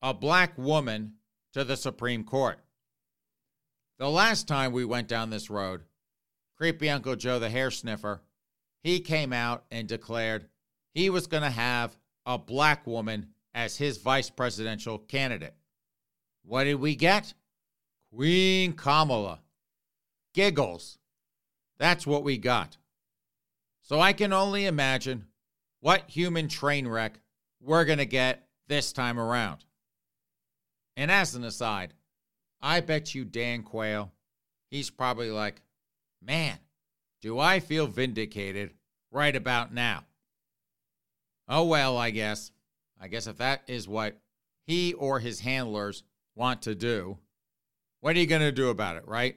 a 0.02 0.12
black 0.12 0.59
woman, 0.59 1.14
to 1.55 1.64
the 1.64 1.78
Supreme 1.78 2.23
Court. 2.23 2.59
The 3.99 4.11
last 4.11 4.47
time 4.47 4.73
we 4.73 4.85
went 4.85 5.09
down 5.09 5.31
this 5.31 5.49
road, 5.49 5.85
creepy 6.59 6.90
Uncle 6.90 7.17
Joe 7.17 7.38
the 7.38 7.49
hair 7.49 7.71
sniffer, 7.71 8.21
he 8.83 9.01
came 9.01 9.33
out 9.33 9.65
and 9.71 9.89
declared 9.89 10.49
he 10.95 11.11
was 11.11 11.27
going 11.27 11.43
to 11.43 11.51
have 11.51 11.97
a 12.27 12.39
black 12.39 12.87
woman 12.87 13.29
as 13.55 13.77
his 13.77 13.99
vice 13.99 14.31
presidential 14.31 14.99
candidate. 14.99 15.55
What 16.45 16.65
did 16.65 16.77
we 16.77 16.95
get? 16.95 17.35
Queen 18.13 18.73
Kamala. 18.73 19.41
Giggles. 20.35 20.99
That's 21.79 22.07
what 22.07 22.25
we 22.25 22.39
got. 22.39 22.77
So 23.83 24.01
I 24.01 24.13
can 24.13 24.33
only 24.33 24.67
imagine 24.67 25.27
what 25.81 26.09
human 26.09 26.49
train 26.49 26.87
wreck 26.87 27.21
we're 27.61 27.85
going 27.85 27.99
to 27.99 28.07
get 28.07 28.47
this 28.69 28.93
time 28.93 29.19
around. 29.19 29.65
And 30.97 31.11
as 31.11 31.35
an 31.35 31.45
aside, 31.45 31.95
I 32.61 32.81
bet 32.81 33.15
you 33.15 33.25
Dan 33.25 33.63
Quayle, 33.63 34.13
he's 34.71 34.91
probably 34.91 35.31
like, 35.31 35.63
man, 36.23 36.59
do 37.21 37.39
I 37.39 37.61
feel 37.61 37.87
vindicated 37.87 38.75
right 39.11 39.35
about 39.35 39.73
now? 39.73 40.05
Oh, 41.49 41.65
well, 41.65 41.97
I 41.97 42.11
guess. 42.11 42.53
I 43.01 43.09
guess 43.09 43.27
if 43.27 43.39
that 43.39 43.63
is 43.67 43.89
what 43.89 44.19
he 44.67 44.93
or 44.93 45.21
his 45.21 45.41
handlers 45.41 46.03
want 46.35 46.63
to 46.63 46.75
do, 46.75 47.19
what 48.01 48.17
are 48.17 48.19
you 48.21 48.27
going 48.27 48.43
to 48.43 48.53
do 48.53 48.69
about 48.69 48.97
it, 48.97 49.07
right? 49.07 49.37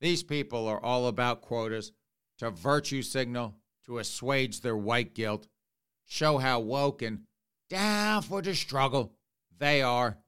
These 0.00 0.22
people 0.22 0.66
are 0.66 0.82
all 0.82 1.06
about 1.06 1.42
quotas 1.42 1.92
to 2.38 2.50
virtue 2.50 3.02
signal, 3.02 3.54
to 3.86 3.98
assuage 3.98 4.60
their 4.60 4.76
white 4.76 5.14
guilt, 5.14 5.48
show 6.04 6.38
how 6.38 6.60
woke 6.60 7.02
and 7.02 7.22
down 7.68 8.22
for 8.22 8.40
the 8.40 8.54
struggle 8.54 9.12
they 9.58 9.82
are. 9.82 10.18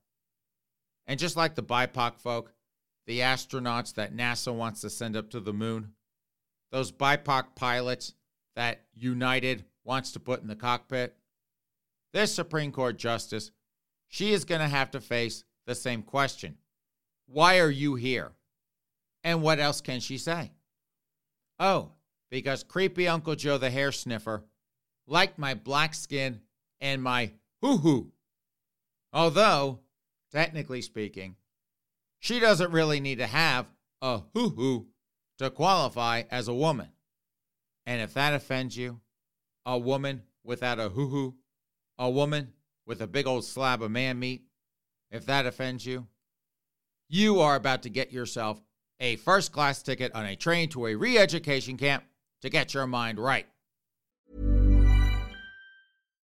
And 1.06 1.18
just 1.18 1.36
like 1.36 1.54
the 1.54 1.62
BIPOC 1.62 2.18
folk, 2.18 2.52
the 3.06 3.20
astronauts 3.20 3.94
that 3.94 4.14
NASA 4.14 4.54
wants 4.54 4.80
to 4.82 4.90
send 4.90 5.16
up 5.16 5.30
to 5.30 5.40
the 5.40 5.52
moon, 5.52 5.92
those 6.70 6.92
BIPOC 6.92 7.54
pilots 7.56 8.14
that 8.56 8.82
United 8.94 9.64
wants 9.84 10.12
to 10.12 10.20
put 10.20 10.42
in 10.42 10.48
the 10.48 10.56
cockpit, 10.56 11.16
this 12.12 12.34
Supreme 12.34 12.72
Court 12.72 12.98
justice, 12.98 13.50
she 14.08 14.32
is 14.32 14.44
going 14.44 14.60
to 14.60 14.68
have 14.68 14.90
to 14.92 15.00
face 15.00 15.44
the 15.66 15.74
same 15.74 16.02
question 16.02 16.56
Why 17.26 17.58
are 17.60 17.70
you 17.70 17.94
here? 17.94 18.32
And 19.22 19.42
what 19.42 19.60
else 19.60 19.80
can 19.80 20.00
she 20.00 20.18
say? 20.18 20.52
Oh, 21.58 21.92
because 22.30 22.64
creepy 22.64 23.06
Uncle 23.06 23.34
Joe 23.34 23.58
the 23.58 23.70
hair 23.70 23.92
sniffer 23.92 24.44
liked 25.06 25.38
my 25.38 25.54
black 25.54 25.94
skin 25.94 26.40
and 26.80 27.02
my 27.02 27.32
hoo 27.60 27.76
hoo. 27.76 28.12
Although, 29.12 29.80
technically 30.32 30.82
speaking, 30.82 31.36
she 32.18 32.40
doesn't 32.40 32.72
really 32.72 33.00
need 33.00 33.18
to 33.18 33.26
have 33.26 33.66
a 34.00 34.22
hoo 34.32 34.50
hoo 34.50 34.86
to 35.40 35.48
qualify 35.48 36.22
as 36.30 36.48
a 36.48 36.54
woman. 36.54 36.88
And 37.86 38.02
if 38.02 38.12
that 38.12 38.34
offends 38.34 38.76
you, 38.76 39.00
a 39.64 39.78
woman 39.78 40.24
without 40.44 40.78
a 40.78 40.90
hoo 40.90 41.08
hoo, 41.08 41.34
a 41.98 42.10
woman 42.10 42.52
with 42.86 43.00
a 43.00 43.06
big 43.06 43.26
old 43.26 43.46
slab 43.46 43.80
of 43.80 43.90
man 43.90 44.18
meat, 44.18 44.42
if 45.10 45.24
that 45.24 45.46
offends 45.46 45.86
you, 45.86 46.08
you 47.08 47.40
are 47.40 47.56
about 47.56 47.84
to 47.84 47.88
get 47.88 48.12
yourself 48.12 48.62
a 49.00 49.16
first 49.16 49.50
class 49.50 49.82
ticket 49.82 50.14
on 50.14 50.26
a 50.26 50.36
train 50.36 50.68
to 50.68 50.86
a 50.86 50.94
re 50.94 51.16
education 51.16 51.78
camp 51.78 52.04
to 52.42 52.50
get 52.50 52.74
your 52.74 52.86
mind 52.86 53.18
right. 53.18 53.46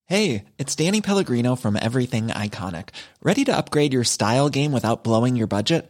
Hey, 0.06 0.46
it's 0.60 0.76
Danny 0.76 1.02
Pellegrino 1.02 1.56
from 1.56 1.76
Everything 1.76 2.28
Iconic. 2.28 2.90
Ready 3.24 3.46
to 3.46 3.58
upgrade 3.58 3.94
your 3.94 4.04
style 4.04 4.50
game 4.50 4.72
without 4.72 5.04
blowing 5.04 5.36
your 5.36 5.48
budget? 5.48 5.90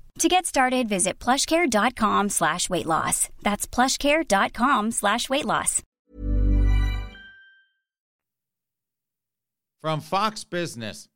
To 0.19 0.27
get 0.27 0.45
started, 0.45 0.87
visit 0.87 1.19
plushcare.com 1.19 2.29
slash 2.29 2.69
weight 2.69 2.85
loss. 2.85 3.29
That's 3.41 3.65
plushcare.com 3.65 4.91
slash 4.91 5.29
weight 5.29 5.45
loss. 5.45 5.81
From 9.81 9.99
Fox 9.99 10.43
Business, 10.43 11.07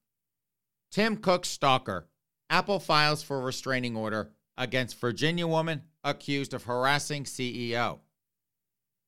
Tim 0.92 1.18
Cook 1.18 1.46
stalker. 1.46 2.08
Apple 2.50 2.80
files 2.80 3.22
for 3.22 3.42
restraining 3.42 3.96
order 3.96 4.32
against 4.58 5.00
Virginia 5.00 5.48
woman 5.48 5.84
accused 6.04 6.54
of 6.54 6.64
harassing 6.64 7.26
CEO. 7.26 8.00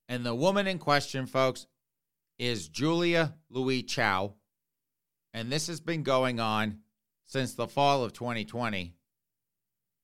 And 0.08 0.24
the 0.24 0.34
woman 0.34 0.66
in 0.66 0.78
question, 0.78 1.26
folks, 1.26 1.66
is 2.38 2.68
Julia 2.68 3.34
Louis 3.50 3.82
Chow. 3.82 4.34
And 5.34 5.50
this 5.50 5.66
has 5.66 5.80
been 5.80 6.02
going 6.02 6.40
on 6.40 6.80
since 7.26 7.54
the 7.54 7.68
fall 7.68 8.04
of 8.04 8.12
2020. 8.12 8.94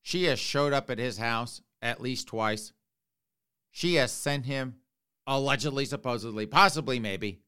She 0.05 0.25
has 0.25 0.38
showed 0.38 0.75
up 0.75 0.90
at 0.90 0.99
his 0.99 1.17
house 1.17 1.62
at 1.81 2.01
least 2.01 2.29
twice. 2.29 2.75
She 3.71 3.95
has 3.95 4.12
sent 4.12 4.45
him, 4.45 4.77
allegedly, 5.27 5.87
supposedly, 5.87 6.45
possibly, 6.45 7.01
maybe, 7.01 7.40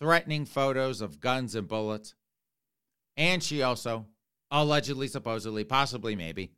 threatening 0.00 0.46
photos 0.46 1.00
of 1.00 1.18
guns 1.18 1.56
and 1.56 1.66
bullets. 1.66 2.14
And 3.16 3.42
she 3.42 3.60
also, 3.60 4.06
allegedly, 4.52 5.08
supposedly, 5.08 5.64
possibly, 5.64 6.14
maybe, 6.14 6.52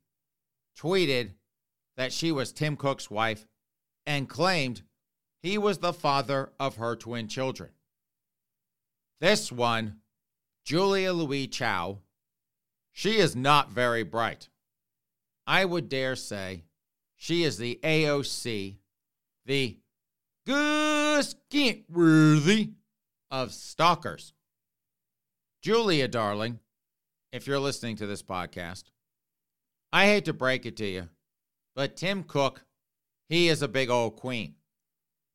tweeted 0.79 1.33
that 1.97 2.13
she 2.13 2.31
was 2.31 2.53
Tim 2.53 2.77
Cook's 2.77 3.11
wife 3.11 3.47
and 4.07 4.29
claimed 4.29 4.83
he 5.43 5.57
was 5.57 5.79
the 5.79 5.95
father 5.95 6.53
of 6.61 6.77
her 6.77 6.95
twin 6.95 7.27
children. 7.27 7.71
This 9.19 9.51
one, 9.51 9.97
Julia 10.63 11.15
Louis 11.15 11.47
Chow, 11.47 12.01
she 12.93 13.17
is 13.17 13.35
not 13.35 13.71
very 13.71 14.03
bright. 14.03 14.51
I 15.47 15.65
would 15.65 15.89
dare 15.89 16.17
say 16.17 16.65
she 17.15 17.45
is 17.45 17.57
the 17.57 17.79
AOC, 17.83 18.77
the 19.45 19.79
Gus 20.47 21.35
Worthy 21.89 22.73
of 23.31 23.53
stalkers. 23.53 24.35
Julia, 25.63 26.09
darling, 26.09 26.61
if 27.33 27.47
you're 27.47 27.59
listening 27.59 27.97
to 27.97 28.07
this 28.07 28.23
podcast, 28.23 28.85
I 29.93 30.07
hate 30.07 30.27
to 30.27 30.33
break 30.33 30.67
it 30.67 30.77
to 30.77 30.87
you, 30.87 31.09
but 31.75 31.97
Tim 31.97 32.23
Cook, 32.23 32.65
he 33.29 33.49
is 33.49 33.63
a 33.63 33.69
big 33.69 33.89
old 33.89 34.17
queen. 34.17 34.55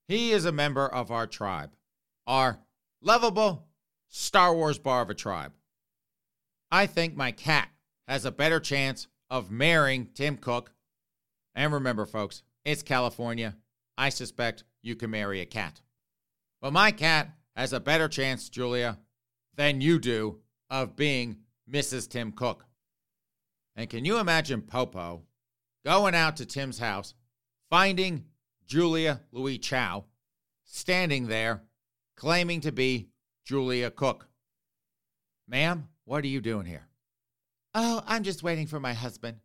He 0.07 0.31
is 0.31 0.45
a 0.45 0.51
member 0.51 0.87
of 0.87 1.09
our 1.09 1.25
tribe, 1.25 1.71
our 2.27 2.59
lovable 3.01 3.67
Star 4.07 4.53
Wars 4.53 4.77
bar 4.77 5.01
of 5.01 5.09
a 5.09 5.15
tribe. 5.15 5.53
I 6.69 6.85
think 6.85 7.15
my 7.15 7.31
cat 7.31 7.69
has 8.07 8.25
a 8.25 8.31
better 8.31 8.59
chance 8.59 9.07
of 9.31 9.49
marrying 9.49 10.09
Tim 10.13 10.35
Cook. 10.37 10.73
And 11.55 11.73
remember, 11.73 12.05
folks, 12.05 12.43
it's 12.65 12.83
California. 12.83 13.55
I 13.97 14.09
suspect 14.09 14.65
you 14.83 14.95
can 14.95 15.09
marry 15.09 15.39
a 15.39 15.45
cat. 15.45 15.81
But 16.61 16.73
my 16.73 16.91
cat 16.91 17.29
has 17.55 17.73
a 17.73 17.79
better 17.79 18.07
chance, 18.07 18.49
Julia, 18.49 18.99
than 19.55 19.81
you 19.81 19.99
do 19.99 20.39
of 20.69 20.95
being 20.95 21.37
Mrs. 21.71 22.09
Tim 22.09 22.33
Cook. 22.33 22.65
And 23.75 23.89
can 23.89 24.03
you 24.03 24.17
imagine 24.17 24.61
Popo 24.61 25.23
going 25.85 26.13
out 26.13 26.35
to 26.37 26.45
Tim's 26.45 26.79
house, 26.79 27.13
finding 27.69 28.25
Julia 28.65 29.21
Louis 29.31 29.57
Chow 29.57 30.05
standing 30.65 31.27
there 31.27 31.63
claiming 32.17 32.61
to 32.61 32.71
be 32.71 33.07
Julia 33.45 33.91
Cook? 33.91 34.27
Ma'am, 35.47 35.87
what 36.03 36.23
are 36.23 36.27
you 36.27 36.41
doing 36.41 36.65
here? 36.65 36.90
Oh, 37.73 38.03
I'm 38.05 38.23
just 38.23 38.43
waiting 38.43 38.67
for 38.67 38.79
my 38.79 38.93
husband. 38.93 39.37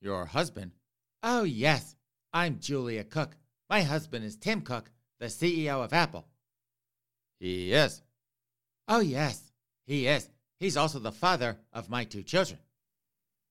Your 0.00 0.24
husband? 0.24 0.72
Oh, 1.22 1.44
yes. 1.44 1.94
I'm 2.32 2.58
Julia 2.58 3.04
Cook. 3.04 3.36
My 3.70 3.82
husband 3.82 4.24
is 4.24 4.36
Tim 4.36 4.62
Cook, 4.62 4.90
the 5.20 5.26
CEO 5.26 5.84
of 5.84 5.92
Apple. 5.92 6.26
He 7.38 7.72
is. 7.72 8.02
Oh, 8.88 9.00
yes, 9.00 9.52
he 9.86 10.06
is. 10.06 10.28
He's 10.58 10.76
also 10.76 10.98
the 10.98 11.12
father 11.12 11.58
of 11.72 11.90
my 11.90 12.04
two 12.04 12.22
children. 12.22 12.58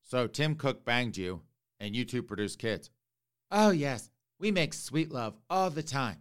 So 0.04 0.28
Tim 0.28 0.56
Cook 0.56 0.86
banged 0.86 1.18
you, 1.18 1.42
and 1.80 1.96
you 1.96 2.06
two 2.06 2.24
produce 2.24 2.56
kids. 2.56 2.90
Oh, 3.52 3.72
yes, 3.72 4.10
we 4.40 4.52
make 4.52 4.74
sweet 4.74 5.12
love 5.12 5.36
all 5.50 5.70
the 5.70 5.84
time. 5.84 6.18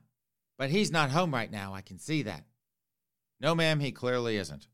But 0.59 0.71
he's 0.71 0.93
not 0.93 1.11
home 1.11 1.35
right 1.35 1.51
now, 1.51 1.75
I 1.75 1.81
can 1.81 1.99
see 1.99 2.23
that. 2.23 2.45
No, 3.41 3.55
ma'am, 3.55 3.81
he 3.81 3.93
clearly 3.93 4.37
isn't. 4.37 4.69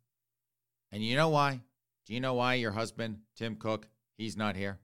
And 0.93 1.03
you 1.03 1.17
know 1.17 1.31
why? 1.31 1.61
Do 2.11 2.15
you 2.15 2.21
know 2.21 2.35
why 2.35 2.55
your 2.55 2.73
husband, 2.73 3.19
Tim 3.37 3.55
Cook, 3.55 3.87
he's 4.19 4.37
not 4.37 4.57
here? 4.57 4.81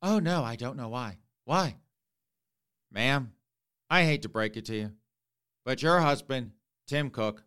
Oh, 0.00 0.20
no, 0.20 0.44
I 0.44 0.54
don't 0.54 0.76
know 0.76 0.90
why. 0.90 1.18
Why? 1.44 1.74
Ma'am, 2.92 3.32
I 3.90 4.04
hate 4.04 4.22
to 4.22 4.28
break 4.28 4.56
it 4.56 4.66
to 4.66 4.76
you, 4.76 4.92
but 5.64 5.82
your 5.82 5.98
husband, 5.98 6.52
Tim 6.86 7.10
Cook, 7.10 7.42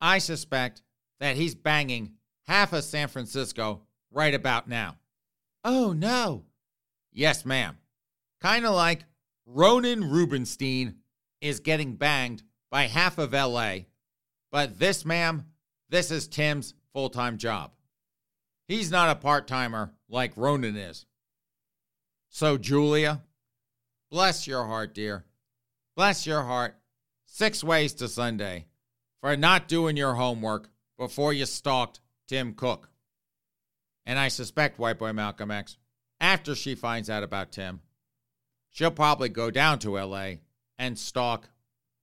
I 0.00 0.16
suspect 0.16 0.80
that 1.18 1.36
he's 1.36 1.54
banging 1.54 2.12
half 2.46 2.72
of 2.72 2.84
San 2.84 3.08
Francisco 3.08 3.82
right 4.10 4.34
about 4.34 4.66
now. 4.66 4.96
Oh, 5.62 5.92
no. 5.92 6.46
Yes, 7.12 7.44
ma'am. 7.44 7.76
Kind 8.40 8.64
of 8.64 8.74
like 8.74 9.04
Ronan 9.44 10.10
Rubenstein 10.10 10.94
is 11.42 11.60
getting 11.60 11.96
banged 11.96 12.42
by 12.70 12.84
half 12.84 13.18
of 13.18 13.34
LA, 13.34 13.80
but 14.50 14.78
this, 14.78 15.04
ma'am, 15.04 15.44
this 15.90 16.10
is 16.10 16.26
Tim's 16.26 16.72
full 16.94 17.10
time 17.10 17.36
job. 17.36 17.72
He's 18.70 18.88
not 18.88 19.10
a 19.10 19.16
part 19.16 19.48
timer 19.48 19.90
like 20.08 20.30
Ronan 20.36 20.76
is. 20.76 21.04
So, 22.28 22.56
Julia, 22.56 23.20
bless 24.12 24.46
your 24.46 24.64
heart, 24.64 24.94
dear. 24.94 25.24
Bless 25.96 26.24
your 26.24 26.44
heart. 26.44 26.76
Six 27.26 27.64
ways 27.64 27.94
to 27.94 28.06
Sunday 28.06 28.66
for 29.20 29.36
not 29.36 29.66
doing 29.66 29.96
your 29.96 30.14
homework 30.14 30.70
before 30.96 31.32
you 31.32 31.46
stalked 31.46 31.98
Tim 32.28 32.54
Cook. 32.54 32.88
And 34.06 34.20
I 34.20 34.28
suspect 34.28 34.78
White 34.78 35.00
Boy 35.00 35.12
Malcolm 35.12 35.50
X, 35.50 35.76
after 36.20 36.54
she 36.54 36.76
finds 36.76 37.10
out 37.10 37.24
about 37.24 37.50
Tim, 37.50 37.80
she'll 38.70 38.92
probably 38.92 39.30
go 39.30 39.50
down 39.50 39.80
to 39.80 39.98
LA 39.98 40.34
and 40.78 40.96
stalk, 40.96 41.50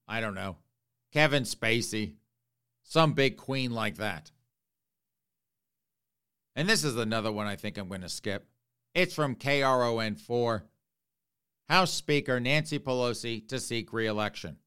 I 0.05 0.19
don't 0.19 0.35
know, 0.35 0.57
Kevin 1.13 1.43
Spacey, 1.43 2.15
some 2.83 3.13
big 3.13 3.37
queen 3.37 3.71
like 3.71 3.95
that. 3.99 4.31
And 6.57 6.67
this 6.67 6.83
is 6.83 6.97
another 6.97 7.31
one 7.31 7.45
I 7.45 7.55
think 7.55 7.77
I'm 7.77 7.87
going 7.87 8.01
to 8.01 8.09
skip. 8.09 8.47
It's 8.95 9.13
from 9.13 9.35
KRON4. 9.35 10.63
House 11.69 11.93
Speaker 11.93 12.39
Nancy 12.39 12.79
Pelosi 12.79 13.47
to 13.49 13.59
seek 13.59 13.93
reelection. 13.93 14.57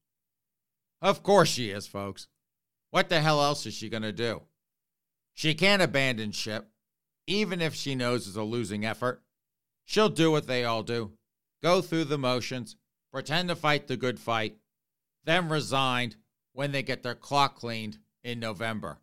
Of 1.01 1.21
course 1.21 1.49
she 1.49 1.69
is, 1.69 1.87
folks. 1.87 2.29
What 2.91 3.09
the 3.09 3.19
hell 3.19 3.43
else 3.43 3.65
is 3.65 3.73
she 3.73 3.89
going 3.89 4.03
to 4.03 4.13
do? 4.13 4.43
She 5.33 5.53
can't 5.53 5.81
abandon 5.81 6.31
ship, 6.31 6.69
even 7.27 7.59
if 7.61 7.75
she 7.75 7.93
knows 7.93 8.25
it's 8.25 8.37
a 8.37 8.43
losing 8.43 8.85
effort. 8.85 9.21
She'll 9.83 10.07
do 10.07 10.31
what 10.31 10.47
they 10.47 10.63
all 10.63 10.83
do 10.83 11.11
go 11.61 11.81
through 11.81 12.05
the 12.05 12.17
motions, 12.17 12.77
pretend 13.11 13.49
to 13.49 13.55
fight 13.55 13.87
the 13.87 13.97
good 13.97 14.17
fight, 14.17 14.55
then 15.25 15.49
resign 15.49 16.15
when 16.53 16.71
they 16.71 16.81
get 16.83 17.03
their 17.03 17.15
clock 17.15 17.55
cleaned 17.55 17.97
in 18.23 18.39
November. 18.39 18.97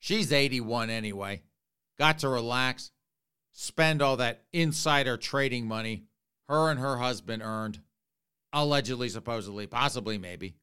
She's 0.00 0.32
81 0.32 0.88
anyway 0.88 1.42
got 1.98 2.18
to 2.20 2.28
relax, 2.28 2.90
spend 3.52 4.02
all 4.02 4.16
that 4.16 4.42
insider 4.52 5.16
trading 5.16 5.66
money 5.66 6.04
her 6.48 6.70
and 6.70 6.78
her 6.78 6.98
husband 6.98 7.42
earned, 7.42 7.80
allegedly, 8.52 9.08
supposedly, 9.08 9.66
possibly, 9.66 10.18
maybe, 10.18 10.54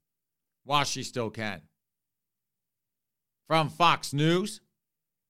while 0.64 0.84
she 0.84 1.04
still 1.04 1.30
can. 1.30 1.62
From 3.48 3.70
Fox 3.70 4.14
News, 4.14 4.62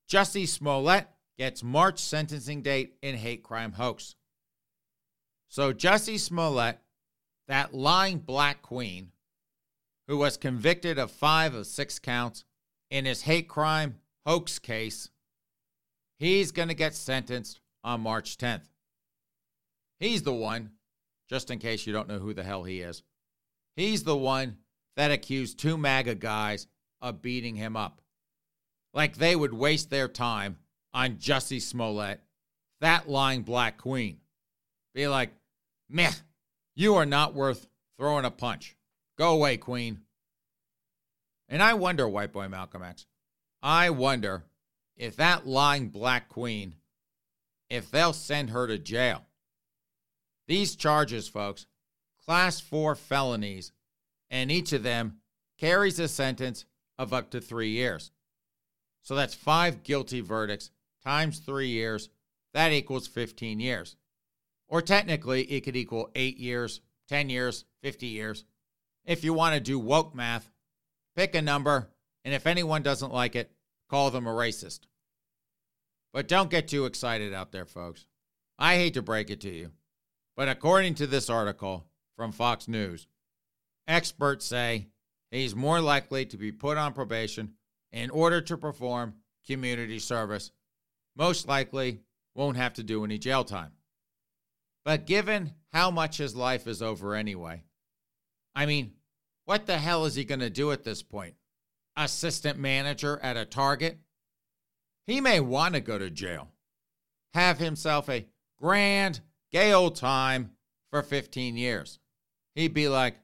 Jussie 0.09 0.47
Smollett 0.47 1.07
gets 1.37 1.63
March 1.63 1.99
sentencing 1.99 2.61
date 2.61 2.95
in 3.01 3.15
hate 3.15 3.43
crime 3.43 3.73
hoax. 3.73 4.15
So, 5.47 5.73
Jussie 5.73 6.19
Smollett, 6.19 6.79
that 7.47 7.73
lying 7.73 8.19
black 8.19 8.61
queen, 8.61 9.11
who 10.07 10.17
was 10.17 10.37
convicted 10.37 10.99
of 10.99 11.11
five 11.11 11.53
of 11.53 11.65
six 11.65 11.97
counts 11.97 12.43
in 12.89 13.05
his 13.05 13.21
hate 13.23 13.47
crime 13.47 13.95
hoax 14.25 14.59
case, 14.59 15.09
He's 16.21 16.51
going 16.51 16.67
to 16.67 16.75
get 16.75 16.93
sentenced 16.93 17.61
on 17.83 18.01
March 18.01 18.37
10th. 18.37 18.69
He's 19.99 20.21
the 20.21 20.31
one, 20.31 20.69
just 21.27 21.49
in 21.49 21.57
case 21.57 21.87
you 21.87 21.93
don't 21.93 22.07
know 22.07 22.19
who 22.19 22.35
the 22.35 22.43
hell 22.43 22.63
he 22.63 22.81
is, 22.81 23.01
he's 23.75 24.03
the 24.03 24.15
one 24.15 24.57
that 24.95 25.09
accused 25.09 25.57
two 25.57 25.79
MAGA 25.79 26.13
guys 26.13 26.67
of 27.01 27.23
beating 27.23 27.55
him 27.55 27.75
up. 27.75 28.03
Like 28.93 29.17
they 29.17 29.35
would 29.35 29.51
waste 29.51 29.89
their 29.89 30.07
time 30.07 30.59
on 30.93 31.15
Jussie 31.15 31.59
Smollett, 31.59 32.21
that 32.81 33.09
lying 33.09 33.41
black 33.41 33.79
queen. 33.79 34.19
Be 34.93 35.07
like, 35.07 35.31
meh, 35.89 36.11
you 36.75 36.93
are 36.97 37.05
not 37.07 37.33
worth 37.33 37.65
throwing 37.97 38.25
a 38.25 38.31
punch. 38.31 38.75
Go 39.17 39.33
away, 39.33 39.57
queen. 39.57 40.01
And 41.49 41.63
I 41.63 41.73
wonder, 41.73 42.07
white 42.07 42.31
boy 42.31 42.47
Malcolm 42.47 42.83
X, 42.83 43.07
I 43.63 43.89
wonder 43.89 44.43
if 45.01 45.15
that 45.15 45.47
lying 45.47 45.89
black 45.89 46.29
queen, 46.29 46.75
if 47.71 47.89
they'll 47.89 48.13
send 48.13 48.51
her 48.51 48.67
to 48.67 48.77
jail. 48.77 49.25
These 50.47 50.75
charges, 50.75 51.27
folks, 51.27 51.65
class 52.23 52.59
four 52.59 52.93
felonies, 52.93 53.71
and 54.29 54.51
each 54.51 54.73
of 54.73 54.83
them 54.83 55.17
carries 55.57 55.97
a 55.97 56.07
sentence 56.07 56.65
of 56.99 57.13
up 57.13 57.31
to 57.31 57.41
three 57.41 57.71
years. 57.71 58.11
So 59.01 59.15
that's 59.15 59.33
five 59.33 59.81
guilty 59.81 60.21
verdicts 60.21 60.69
times 61.03 61.39
three 61.39 61.69
years. 61.69 62.09
That 62.53 62.71
equals 62.71 63.07
15 63.07 63.59
years. 63.59 63.95
Or 64.67 64.83
technically, 64.83 65.43
it 65.45 65.61
could 65.61 65.75
equal 65.75 66.11
eight 66.13 66.37
years, 66.37 66.79
10 67.09 67.27
years, 67.27 67.65
50 67.81 68.05
years. 68.05 68.45
If 69.03 69.23
you 69.23 69.33
want 69.33 69.55
to 69.55 69.59
do 69.61 69.79
woke 69.79 70.13
math, 70.13 70.51
pick 71.15 71.33
a 71.33 71.41
number, 71.41 71.89
and 72.23 72.35
if 72.35 72.45
anyone 72.45 72.83
doesn't 72.83 73.11
like 73.11 73.35
it, 73.35 73.51
call 73.89 74.11
them 74.11 74.27
a 74.27 74.31
racist. 74.31 74.81
But 76.13 76.27
don't 76.27 76.49
get 76.49 76.67
too 76.67 76.85
excited 76.85 77.33
out 77.33 77.51
there, 77.51 77.65
folks. 77.65 78.05
I 78.59 78.75
hate 78.75 78.93
to 78.95 79.01
break 79.01 79.29
it 79.29 79.41
to 79.41 79.49
you, 79.49 79.71
but 80.35 80.49
according 80.49 80.95
to 80.95 81.07
this 81.07 81.29
article 81.29 81.87
from 82.15 82.31
Fox 82.31 82.67
News, 82.67 83.07
experts 83.87 84.45
say 84.45 84.87
he's 85.31 85.55
more 85.55 85.81
likely 85.81 86.25
to 86.27 86.37
be 86.37 86.51
put 86.51 86.77
on 86.77 86.93
probation 86.93 87.53
in 87.91 88.09
order 88.09 88.41
to 88.41 88.57
perform 88.57 89.15
community 89.47 89.99
service. 89.99 90.51
Most 91.15 91.47
likely 91.47 92.01
won't 92.35 92.57
have 92.57 92.73
to 92.75 92.83
do 92.83 93.03
any 93.03 93.17
jail 93.17 93.43
time. 93.43 93.71
But 94.83 95.05
given 95.05 95.53
how 95.73 95.91
much 95.91 96.17
his 96.17 96.35
life 96.35 96.67
is 96.67 96.81
over 96.81 97.15
anyway, 97.15 97.63
I 98.55 98.65
mean, 98.65 98.93
what 99.45 99.65
the 99.65 99.77
hell 99.77 100.05
is 100.05 100.15
he 100.15 100.25
going 100.25 100.39
to 100.39 100.49
do 100.49 100.71
at 100.71 100.83
this 100.83 101.01
point? 101.03 101.35
Assistant 101.95 102.57
manager 102.57 103.19
at 103.21 103.37
a 103.37 103.45
Target? 103.45 103.99
He 105.07 105.21
may 105.21 105.39
want 105.39 105.75
to 105.75 105.81
go 105.81 105.97
to 105.97 106.09
jail, 106.09 106.49
have 107.33 107.57
himself 107.57 108.09
a 108.09 108.27
grand, 108.57 109.21
gay 109.51 109.73
old 109.73 109.95
time 109.95 110.51
for 110.91 111.01
15 111.01 111.57
years. 111.57 111.99
He'd 112.55 112.73
be 112.73 112.87
like, 112.87 113.15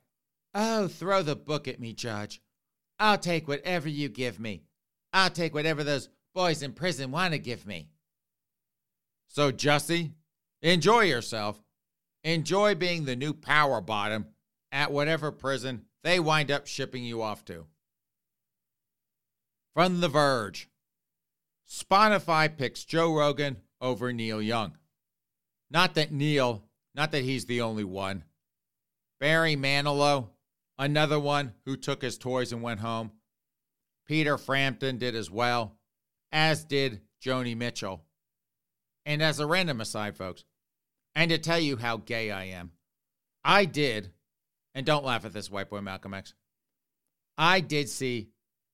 Oh, 0.54 0.88
throw 0.88 1.22
the 1.22 1.36
book 1.36 1.68
at 1.68 1.80
me, 1.80 1.94
Judge. 1.94 2.42
I'll 3.00 3.18
take 3.18 3.48
whatever 3.48 3.88
you 3.88 4.10
give 4.10 4.40
me. 4.40 4.64
I'll 5.14 5.30
take 5.30 5.54
whatever 5.54 5.84
those 5.84 6.10
boys 6.34 6.64
in 6.64 6.74
prison 6.74 7.12
want 7.12 7.34
to 7.34 7.40
give 7.40 7.66
me. 7.68 7.90
So, 9.28 9.52
Jussie, 9.52 10.14
enjoy 10.62 11.02
yourself. 11.02 11.62
Enjoy 12.24 12.74
being 12.76 13.06
the 13.06 13.16
new 13.16 13.34
power 13.34 13.82
bottom 13.82 14.28
at 14.72 14.92
whatever 14.92 15.32
prison 15.32 15.86
they 16.04 16.20
wind 16.20 16.50
up 16.50 16.66
shipping 16.66 17.04
you 17.04 17.22
off 17.22 17.46
to. 17.46 17.68
From 19.74 20.00
The 20.00 20.10
Verge 20.10 20.70
Spotify 21.68 22.56
picks 22.56 22.86
Joe 22.86 23.14
Rogan 23.14 23.58
over 23.82 24.14
Neil 24.14 24.42
Young. 24.42 24.78
Not 25.70 25.96
that 25.96 26.12
Neil, 26.12 26.64
not 26.96 27.12
that 27.12 27.24
he's 27.24 27.46
the 27.46 27.62
only 27.62 27.84
one. 27.84 28.24
Barry 29.20 29.56
Manilow, 29.56 30.30
another 30.78 31.20
one 31.20 31.54
who 31.66 31.76
took 31.76 32.02
his 32.02 32.18
toys 32.18 32.54
and 32.54 32.62
went 32.62 32.80
home. 32.80 33.12
Peter 34.08 34.38
Frampton 34.38 34.98
did 34.98 35.16
as 35.16 35.30
well, 35.30 35.76
as 36.32 36.64
did 36.64 37.02
Joni 37.22 37.58
Mitchell. 37.58 38.04
And 39.06 39.22
as 39.22 39.40
a 39.40 39.48
random 39.48 39.82
aside, 39.82 40.16
folks, 40.16 40.46
and 41.16 41.32
to 41.32 41.38
tell 41.38 41.60
you 41.60 41.78
how 41.78 41.98
gay 41.98 42.32
I 42.32 42.46
am, 42.46 42.72
I 43.44 43.66
did, 43.66 44.12
and 44.74 44.86
don't 44.86 45.06
laugh 45.06 45.26
at 45.26 45.34
this, 45.34 45.52
white 45.52 45.70
boy 45.70 45.82
Malcolm 45.82 46.14
X, 46.14 46.34
I 47.38 47.60
did 47.60 47.90
see 47.90 48.30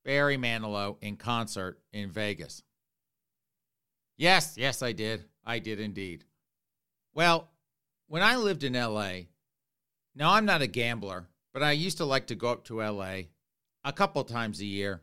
Barry 0.05 0.37
Manilow 0.37 0.97
in 1.01 1.15
concert 1.15 1.79
in 1.91 2.11
Vegas. 2.11 2.61
Yes, 4.17 4.55
yes, 4.57 4.81
I 4.81 4.91
did. 4.91 5.25
I 5.45 5.59
did 5.59 5.79
indeed. 5.79 6.25
Well, 7.13 7.49
when 8.07 8.21
I 8.23 8.35
lived 8.35 8.63
in 8.63 8.73
LA, 8.73 9.27
now 10.15 10.33
I'm 10.33 10.45
not 10.45 10.61
a 10.61 10.67
gambler, 10.67 11.27
but 11.53 11.63
I 11.63 11.71
used 11.71 11.97
to 11.97 12.05
like 12.05 12.27
to 12.27 12.35
go 12.35 12.51
up 12.51 12.63
to 12.65 12.81
LA 12.81 13.23
a 13.83 13.93
couple 13.93 14.23
times 14.23 14.61
a 14.61 14.65
year, 14.65 15.01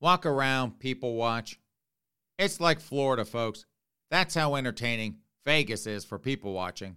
walk 0.00 0.26
around, 0.26 0.78
people 0.78 1.14
watch. 1.14 1.58
It's 2.38 2.60
like 2.60 2.80
Florida, 2.80 3.24
folks. 3.24 3.66
That's 4.10 4.34
how 4.34 4.54
entertaining 4.54 5.18
Vegas 5.44 5.86
is 5.86 6.04
for 6.04 6.18
people 6.18 6.52
watching. 6.52 6.96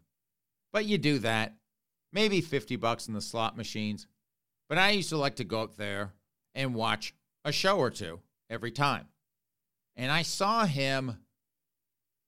But 0.72 0.86
you 0.86 0.98
do 0.98 1.20
that, 1.20 1.56
maybe 2.14 2.42
50 2.42 2.76
bucks 2.76 3.08
in 3.08 3.14
the 3.14 3.22
slot 3.22 3.58
machines. 3.58 4.08
But 4.70 4.78
I 4.78 4.92
used 4.92 5.10
to 5.10 5.18
like 5.18 5.38
to 5.38 5.44
go 5.44 5.62
up 5.62 5.78
there 5.78 6.14
and 6.54 6.76
watch 6.76 7.14
a 7.46 7.52
show 7.52 7.78
or 7.78 7.90
two 7.90 8.20
every 8.50 8.72
time. 8.72 9.08
And 9.96 10.12
I 10.12 10.22
saw 10.22 10.66
him, 10.66 11.18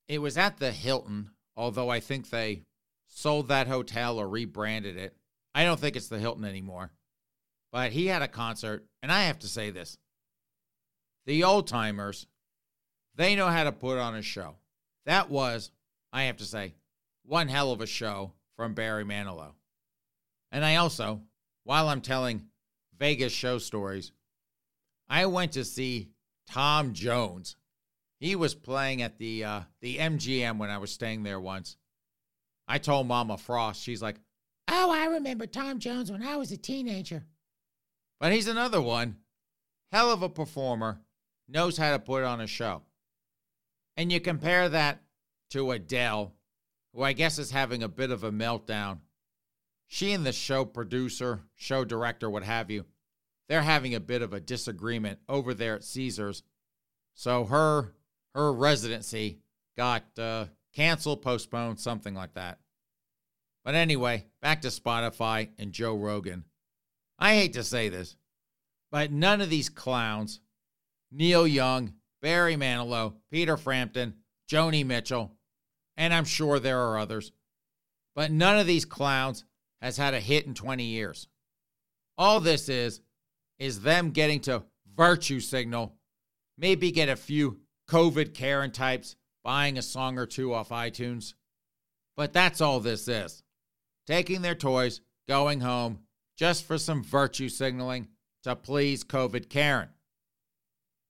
it 0.10 0.20
was 0.20 0.38
at 0.38 0.58
the 0.58 0.72
Hilton, 0.72 1.30
although 1.56 1.90
I 1.90 2.02
think 2.02 2.30
they 2.30 2.64
sold 3.08 3.48
that 3.48 3.68
hotel 3.68 4.18
or 4.18 4.28
rebranded 4.28 4.98
it. 4.98 5.16
I 5.56 5.64
don't 5.64 5.80
think 5.80 5.96
it's 5.96 6.10
the 6.10 6.20
Hilton 6.20 6.44
anymore. 6.44 6.92
But 7.72 7.92
he 7.92 8.08
had 8.08 8.24
a 8.24 8.28
concert, 8.28 8.86
and 9.04 9.12
I 9.12 9.24
have 9.24 9.40
to 9.40 9.48
say 9.48 9.70
this 9.70 9.98
the 11.26 11.44
old 11.44 11.68
timers, 11.68 12.26
they 13.16 13.36
know 13.36 13.48
how 13.48 13.66
to 13.66 13.72
put 13.72 14.00
on 14.00 14.16
a 14.16 14.24
show. 14.24 14.56
That 15.06 15.30
was, 15.30 15.72
I 16.12 16.24
have 16.24 16.38
to 16.38 16.46
say, 16.46 16.74
one 17.24 17.48
hell 17.48 17.72
of 17.72 17.82
a 17.82 17.86
show 17.86 18.34
from 18.56 18.74
Barry 18.74 19.06
Manilow. 19.06 19.54
And 20.52 20.66
I 20.66 20.78
also, 20.78 21.22
while 21.66 21.88
I'm 21.88 22.02
telling 22.02 22.48
Vegas 22.98 23.32
show 23.32 23.60
stories, 23.60 24.12
I 25.08 25.28
went 25.28 25.52
to 25.52 25.64
see 25.64 26.10
Tom 26.48 26.94
Jones. 26.94 27.56
He 28.20 28.36
was 28.36 28.54
playing 28.54 29.02
at 29.02 29.18
the 29.18 29.44
uh, 29.46 29.62
the 29.82 29.98
MGM 29.98 30.58
when 30.58 30.70
I 30.70 30.78
was 30.78 30.92
staying 30.92 31.24
there 31.24 31.40
once. 31.40 31.78
I 32.68 32.78
told 32.78 33.08
Mama 33.08 33.38
Frost, 33.38 33.82
she's 33.82 34.02
like, 34.02 34.20
"Oh, 34.68 34.92
I 34.92 35.06
remember 35.06 35.48
Tom 35.48 35.80
Jones 35.80 36.12
when 36.12 36.24
I 36.24 36.36
was 36.36 36.52
a 36.52 36.58
teenager." 36.58 37.26
But 38.20 38.34
he's 38.34 38.48
another 38.48 38.82
one, 38.82 39.18
hell 39.92 40.12
of 40.12 40.22
a 40.22 40.30
performer, 40.30 41.00
knows 41.48 41.78
how 41.78 41.92
to 41.92 42.00
put 42.00 42.24
on 42.24 42.42
a 42.42 42.48
show. 42.48 42.84
And 43.96 44.12
you 44.12 44.20
compare 44.20 44.68
that 44.68 45.02
to 45.52 45.72
Adele, 45.72 46.34
who 46.94 47.02
I 47.02 47.14
guess 47.14 47.40
is 47.40 47.52
having 47.52 47.82
a 47.82 47.88
bit 47.88 48.12
of 48.12 48.24
a 48.26 48.32
meltdown. 48.32 49.00
She 49.88 50.12
and 50.12 50.26
the 50.26 50.34
show 50.34 50.66
producer, 50.66 51.42
show 51.56 51.86
director, 51.86 52.30
what 52.30 52.44
have 52.44 52.70
you, 52.70 52.86
they're 53.48 53.62
having 53.62 53.96
a 53.96 54.00
bit 54.00 54.22
of 54.22 54.34
a 54.34 54.40
disagreement 54.40 55.20
over 55.28 55.54
there 55.54 55.76
at 55.76 55.84
Caesars. 55.84 56.44
So 57.16 57.46
her 57.46 57.94
her 58.40 58.54
residency 58.54 59.40
got 59.76 60.04
uh, 60.18 60.46
canceled, 60.74 61.22
postponed, 61.22 61.78
something 61.78 62.14
like 62.14 62.34
that. 62.36 62.60
But 63.66 63.76
anyway, 63.76 64.26
back 64.42 64.62
to 64.62 64.70
Spotify 64.70 65.50
and 65.60 65.74
Joe 65.74 65.96
Rogan. 65.96 66.46
I 67.18 67.34
hate 67.36 67.54
to 67.54 67.64
say 67.64 67.90
this, 67.90 68.16
but 68.92 69.12
none 69.12 69.42
of 69.42 69.50
these 69.50 69.68
clowns, 69.68 70.40
Neil 71.12 71.46
Young, 71.46 71.94
Barry 72.22 72.56
Manilow, 72.56 73.16
Peter 73.30 73.58
Frampton, 73.58 74.14
Joni 74.50 74.86
Mitchell, 74.86 75.34
and 75.98 76.14
I'm 76.14 76.26
sure 76.26 76.60
there 76.60 76.80
are 76.80 76.98
others, 76.98 77.34
but 78.16 78.32
none 78.32 78.58
of 78.58 78.68
these 78.68 78.86
clowns 78.86 79.44
has 79.82 79.98
had 79.98 80.14
a 80.14 80.20
hit 80.20 80.46
in 80.46 80.54
20 80.54 80.86
years. 80.86 81.28
All 82.18 82.40
this 82.40 82.70
is 82.70 83.02
is 83.60 83.82
them 83.82 84.12
getting 84.12 84.40
to 84.42 84.64
virtue 84.96 85.42
signal, 85.42 85.98
maybe 86.58 86.92
get 86.92 87.10
a 87.10 87.18
few 87.18 87.60
COVID 87.90 88.34
Karen 88.34 88.72
types 88.72 89.16
buying 89.44 89.78
a 89.78 89.82
song 89.82 90.18
or 90.18 90.26
two 90.26 90.54
off 90.54 90.70
iTunes. 90.70 91.34
But 92.16 92.34
that's 92.34 92.62
all 92.62 92.80
this 92.80 93.08
is 93.08 93.44
taking 94.06 94.42
their 94.42 94.56
toys, 94.56 95.02
going 95.28 95.62
home, 95.62 96.00
just 96.38 96.66
for 96.66 96.78
some 96.78 97.04
virtue 97.04 97.50
signaling 97.50 98.08
to 98.44 98.56
please 98.56 99.04
COVID 99.04 99.50
Karen. 99.50 99.90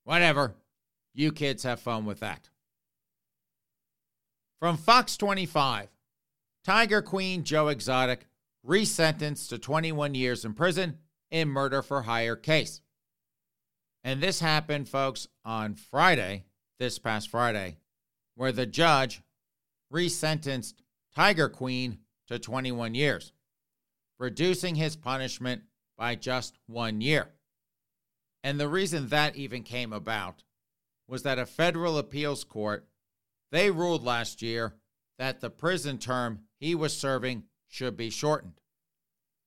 Whatever. 0.03 0.55
You 1.13 1.31
kids 1.31 1.63
have 1.63 1.79
fun 1.79 2.05
with 2.05 2.19
that. 2.21 2.49
From 4.59 4.77
Fox 4.77 5.17
25, 5.17 5.89
Tiger 6.63 7.01
Queen 7.01 7.43
Joe 7.43 7.69
Exotic 7.69 8.27
resentenced 8.65 9.49
to 9.49 9.57
21 9.57 10.15
years 10.15 10.45
in 10.45 10.53
prison 10.53 10.97
in 11.31 11.47
murder 11.47 11.81
for 11.81 12.03
hire 12.03 12.35
case. 12.35 12.81
And 14.03 14.21
this 14.21 14.39
happened, 14.39 14.87
folks, 14.87 15.27
on 15.43 15.75
Friday, 15.75 16.45
this 16.79 16.97
past 16.97 17.29
Friday, 17.29 17.77
where 18.35 18.51
the 18.51 18.65
judge 18.65 19.21
resentenced 19.93 20.75
Tiger 21.13 21.49
Queen 21.49 21.99
to 22.27 22.39
21 22.39 22.95
years, 22.95 23.33
reducing 24.17 24.75
his 24.75 24.95
punishment 24.95 25.63
by 25.97 26.15
just 26.15 26.57
one 26.67 27.01
year. 27.01 27.29
And 28.43 28.59
the 28.59 28.69
reason 28.69 29.09
that 29.09 29.35
even 29.35 29.63
came 29.63 29.91
about 29.91 30.43
was 31.07 31.23
that 31.23 31.39
a 31.39 31.45
federal 31.45 31.97
appeals 31.97 32.43
court 32.43 32.87
they 33.51 33.71
ruled 33.71 34.03
last 34.03 34.41
year 34.41 34.75
that 35.17 35.41
the 35.41 35.49
prison 35.49 35.97
term 35.97 36.41
he 36.59 36.75
was 36.75 36.95
serving 36.95 37.43
should 37.67 37.97
be 37.97 38.09
shortened. 38.09 38.61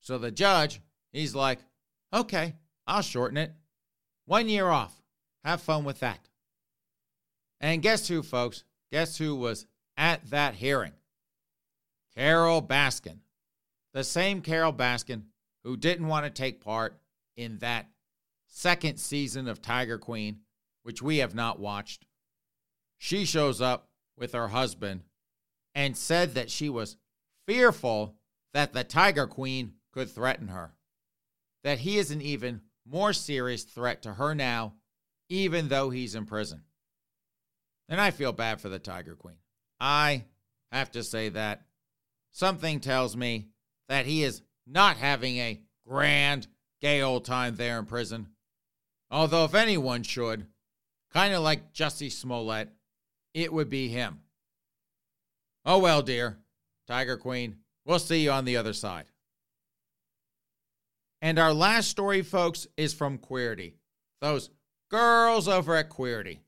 So 0.00 0.18
the 0.18 0.30
judge, 0.30 0.80
he's 1.12 1.34
like, 1.34 1.60
Okay, 2.12 2.56
I'll 2.86 3.02
shorten 3.02 3.38
it. 3.38 3.52
One 4.26 4.48
year 4.48 4.68
off. 4.68 5.00
Have 5.44 5.62
fun 5.62 5.84
with 5.84 6.00
that. 6.00 6.28
And 7.62 7.80
guess 7.80 8.08
who, 8.08 8.22
folks? 8.22 8.64
Guess 8.90 9.16
who 9.16 9.34
was 9.34 9.66
at 9.96 10.28
that 10.30 10.56
hearing? 10.56 10.92
Carole 12.14 12.60
Baskin. 12.60 13.20
The 13.94 14.04
same 14.04 14.42
Carole 14.42 14.72
Baskin 14.72 15.22
who 15.64 15.76
didn't 15.76 16.08
want 16.08 16.26
to 16.26 16.30
take 16.30 16.62
part 16.62 16.98
in 17.36 17.58
that 17.58 17.88
second 18.48 18.98
season 18.98 19.48
of 19.48 19.62
Tiger 19.62 19.96
Queen, 19.96 20.40
which 20.82 21.00
we 21.00 21.18
have 21.18 21.34
not 21.34 21.58
watched. 21.58 22.04
She 22.98 23.24
shows 23.24 23.60
up 23.60 23.88
with 24.18 24.32
her 24.32 24.48
husband 24.48 25.02
and 25.74 25.96
said 25.96 26.34
that 26.34 26.50
she 26.50 26.68
was 26.68 26.96
fearful 27.46 28.16
that 28.52 28.72
the 28.74 28.84
Tiger 28.84 29.26
Queen 29.26 29.74
could 29.92 30.10
threaten 30.10 30.48
her 30.48 30.74
that 31.62 31.80
he 31.80 31.98
is 31.98 32.10
an 32.10 32.20
even 32.20 32.60
more 32.88 33.12
serious 33.12 33.62
threat 33.62 34.02
to 34.02 34.14
her 34.14 34.34
now, 34.34 34.74
even 35.28 35.68
though 35.68 35.90
he's 35.90 36.14
in 36.14 36.26
prison. 36.26 36.62
And 37.88 38.00
I 38.00 38.10
feel 38.10 38.32
bad 38.32 38.60
for 38.60 38.68
the 38.68 38.78
Tiger 38.78 39.14
Queen. 39.14 39.36
I 39.80 40.24
have 40.70 40.90
to 40.92 41.02
say 41.02 41.28
that 41.30 41.62
something 42.30 42.80
tells 42.80 43.16
me 43.16 43.48
that 43.88 44.06
he 44.06 44.22
is 44.22 44.42
not 44.66 44.96
having 44.96 45.36
a 45.38 45.60
grand, 45.86 46.46
gay 46.80 47.02
old 47.02 47.24
time 47.24 47.56
there 47.56 47.78
in 47.78 47.86
prison. 47.86 48.28
Although, 49.10 49.44
if 49.44 49.54
anyone 49.54 50.02
should, 50.02 50.46
kind 51.12 51.34
of 51.34 51.42
like 51.42 51.74
Jussie 51.74 52.10
Smollett, 52.10 52.70
it 53.34 53.52
would 53.52 53.68
be 53.68 53.88
him. 53.88 54.20
Oh 55.64 55.78
well, 55.78 56.02
dear. 56.02 56.38
Tiger 56.88 57.16
Queen, 57.16 57.56
we'll 57.84 57.98
see 57.98 58.22
you 58.22 58.30
on 58.30 58.44
the 58.44 58.56
other 58.56 58.72
side. 58.72 59.04
And 61.20 61.38
our 61.38 61.52
last 61.52 61.88
story, 61.88 62.22
folks, 62.22 62.66
is 62.76 62.92
from 62.92 63.18
Queerty. 63.18 63.74
Those 64.20 64.50
girls 64.90 65.46
over 65.46 65.76
at 65.76 65.88
Queerty. 65.88 66.38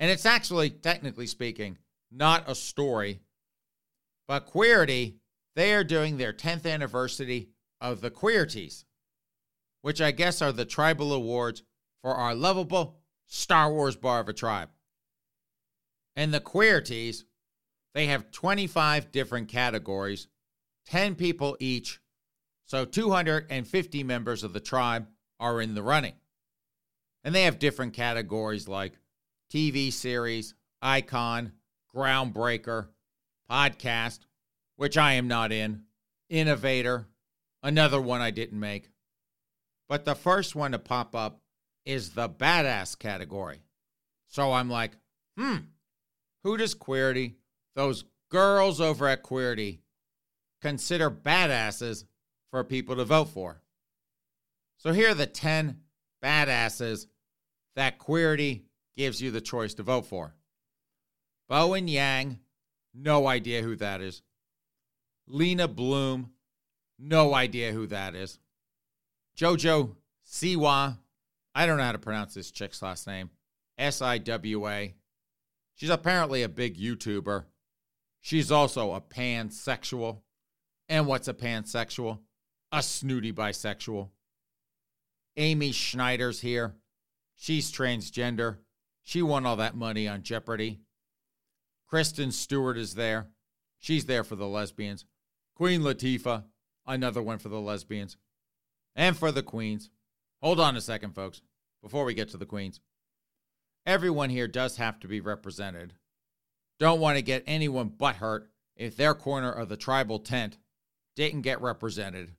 And 0.00 0.10
it's 0.10 0.26
actually, 0.26 0.70
technically 0.70 1.26
speaking, 1.26 1.78
not 2.10 2.48
a 2.48 2.54
story, 2.54 3.20
But 4.28 4.46
Queerty, 4.46 5.14
they 5.56 5.72
are 5.74 5.82
doing 5.82 6.18
their 6.18 6.32
10th 6.32 6.70
anniversary 6.70 7.48
of 7.80 8.00
the 8.00 8.10
Queerties, 8.10 8.84
which 9.82 10.00
I 10.00 10.10
guess 10.10 10.42
are 10.42 10.52
the 10.52 10.66
tribal 10.66 11.12
awards 11.12 11.62
for 12.02 12.14
our 12.14 12.34
lovable 12.34 12.98
Star 13.26 13.72
Wars 13.72 13.96
bar 13.96 14.20
of 14.20 14.28
a 14.28 14.34
tribe. 14.34 14.68
And 16.14 16.32
the 16.32 16.40
Queerties, 16.40 17.24
they 17.94 18.06
have 18.06 18.30
25 18.30 19.10
different 19.10 19.48
categories, 19.48 20.28
10 20.86 21.14
people 21.14 21.56
each, 21.58 22.00
so 22.66 22.84
250 22.84 24.04
members 24.04 24.44
of 24.44 24.52
the 24.52 24.60
tribe 24.60 25.08
are 25.40 25.60
in 25.60 25.74
the 25.74 25.82
running. 25.82 26.14
And 27.24 27.34
they 27.34 27.44
have 27.44 27.58
different 27.58 27.94
categories 27.94 28.68
like 28.68 28.98
TV 29.52 29.92
series, 29.92 30.54
icon, 30.82 31.52
groundbreaker, 31.94 32.88
podcast, 33.50 34.20
which 34.76 34.96
I 34.96 35.14
am 35.14 35.28
not 35.28 35.52
in, 35.52 35.84
innovator, 36.28 37.08
another 37.62 38.00
one 38.00 38.20
I 38.20 38.30
didn't 38.30 38.60
make. 38.60 38.90
But 39.88 40.04
the 40.04 40.14
first 40.14 40.54
one 40.54 40.72
to 40.72 40.78
pop 40.78 41.14
up 41.14 41.40
is 41.84 42.10
the 42.10 42.28
badass 42.28 42.98
category. 42.98 43.62
So 44.28 44.52
I'm 44.52 44.68
like, 44.68 44.92
hmm, 45.38 45.56
who 46.44 46.56
does 46.58 46.74
Queerty, 46.74 47.34
those 47.74 48.04
girls 48.30 48.80
over 48.80 49.08
at 49.08 49.22
Queerty, 49.22 49.78
consider 50.60 51.10
badasses 51.10 52.04
for 52.50 52.62
people 52.64 52.96
to 52.96 53.04
vote 53.04 53.30
for? 53.30 53.62
So 54.76 54.92
here 54.92 55.10
are 55.10 55.14
the 55.14 55.26
10 55.26 55.80
badasses 56.22 57.06
that 57.74 57.98
Queerty 57.98 58.62
gives 58.98 59.22
you 59.22 59.30
the 59.30 59.40
choice 59.40 59.74
to 59.74 59.82
vote 59.84 60.04
for. 60.04 60.34
Bowen 61.48 61.86
Yang, 61.86 62.40
no 62.92 63.28
idea 63.28 63.62
who 63.62 63.76
that 63.76 64.00
is. 64.00 64.22
Leyna 65.28 65.68
Bloom, 65.68 66.32
no 66.98 67.32
idea 67.32 67.72
who 67.72 67.86
that 67.86 68.16
is. 68.16 68.40
Jojo 69.38 69.94
Siwa, 70.26 70.98
I 71.54 71.64
don't 71.64 71.78
know 71.78 71.84
how 71.84 71.92
to 71.92 71.98
pronounce 71.98 72.34
this 72.34 72.50
chick's 72.50 72.82
last 72.82 73.06
name. 73.06 73.30
S 73.78 74.02
I 74.02 74.18
W 74.18 74.68
A. 74.68 74.94
She's 75.76 75.90
apparently 75.90 76.42
a 76.42 76.48
big 76.48 76.76
YouTuber. 76.76 77.44
She's 78.20 78.50
also 78.50 78.92
a 78.94 79.00
pansexual. 79.00 80.22
And 80.88 81.06
what's 81.06 81.28
a 81.28 81.34
pansexual? 81.34 82.18
A 82.72 82.82
snooty 82.82 83.32
bisexual. 83.32 84.08
Amy 85.36 85.70
Schneider's 85.70 86.40
here. 86.40 86.74
She's 87.36 87.70
transgender. 87.70 88.56
She 89.08 89.22
won 89.22 89.46
all 89.46 89.56
that 89.56 89.74
money 89.74 90.06
on 90.06 90.22
Jeopardy. 90.22 90.80
Kristen 91.86 92.30
Stewart 92.30 92.76
is 92.76 92.94
there. 92.94 93.28
She's 93.78 94.04
there 94.04 94.22
for 94.22 94.36
the 94.36 94.46
lesbians. 94.46 95.06
Queen 95.54 95.80
Latifah, 95.80 96.44
another 96.86 97.22
one 97.22 97.38
for 97.38 97.48
the 97.48 97.58
lesbians. 97.58 98.18
And 98.94 99.16
for 99.16 99.32
the 99.32 99.42
queens. 99.42 99.88
Hold 100.42 100.60
on 100.60 100.76
a 100.76 100.82
second, 100.82 101.14
folks, 101.14 101.40
before 101.82 102.04
we 102.04 102.12
get 102.12 102.28
to 102.32 102.36
the 102.36 102.44
queens. 102.44 102.80
Everyone 103.86 104.28
here 104.28 104.46
does 104.46 104.76
have 104.76 105.00
to 105.00 105.08
be 105.08 105.22
represented. 105.22 105.94
Don't 106.78 107.00
want 107.00 107.16
to 107.16 107.22
get 107.22 107.44
anyone 107.46 107.88
but 107.88 108.16
hurt 108.16 108.50
if 108.76 108.94
their 108.94 109.14
corner 109.14 109.50
of 109.50 109.70
the 109.70 109.78
tribal 109.78 110.18
tent 110.18 110.58
didn't 111.16 111.40
get 111.40 111.62
represented. 111.62 112.34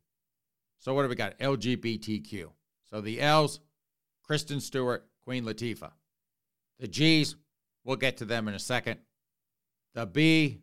So, 0.78 0.94
what 0.94 1.02
do 1.02 1.10
we 1.10 1.16
got? 1.16 1.40
LGBTQ. 1.40 2.52
So, 2.92 3.02
the 3.02 3.20
L's, 3.20 3.60
Kristen 4.22 4.62
Stewart, 4.62 5.08
Queen 5.24 5.46
Latifah. 5.46 5.94
The 6.80 6.88
G's, 6.88 7.36
we'll 7.84 7.98
get 7.98 8.18
to 8.18 8.26
them 8.26 8.48
in 8.48 8.54
a 8.54 8.60
second. 8.60 9.00
The 9.94 10.06
B, 10.06 10.62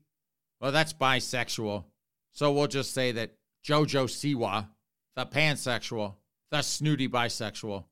well, 0.60 0.72
that's 0.72 0.92
bisexual. 0.92 1.84
So 2.32 2.52
we'll 2.52 2.68
just 2.68 2.94
say 2.94 3.12
that 3.12 3.34
JoJo 3.66 4.06
Siwa, 4.06 4.68
the 5.14 5.26
pansexual, 5.26 6.14
the 6.50 6.62
snooty 6.62 7.08
bisexual, 7.08 7.84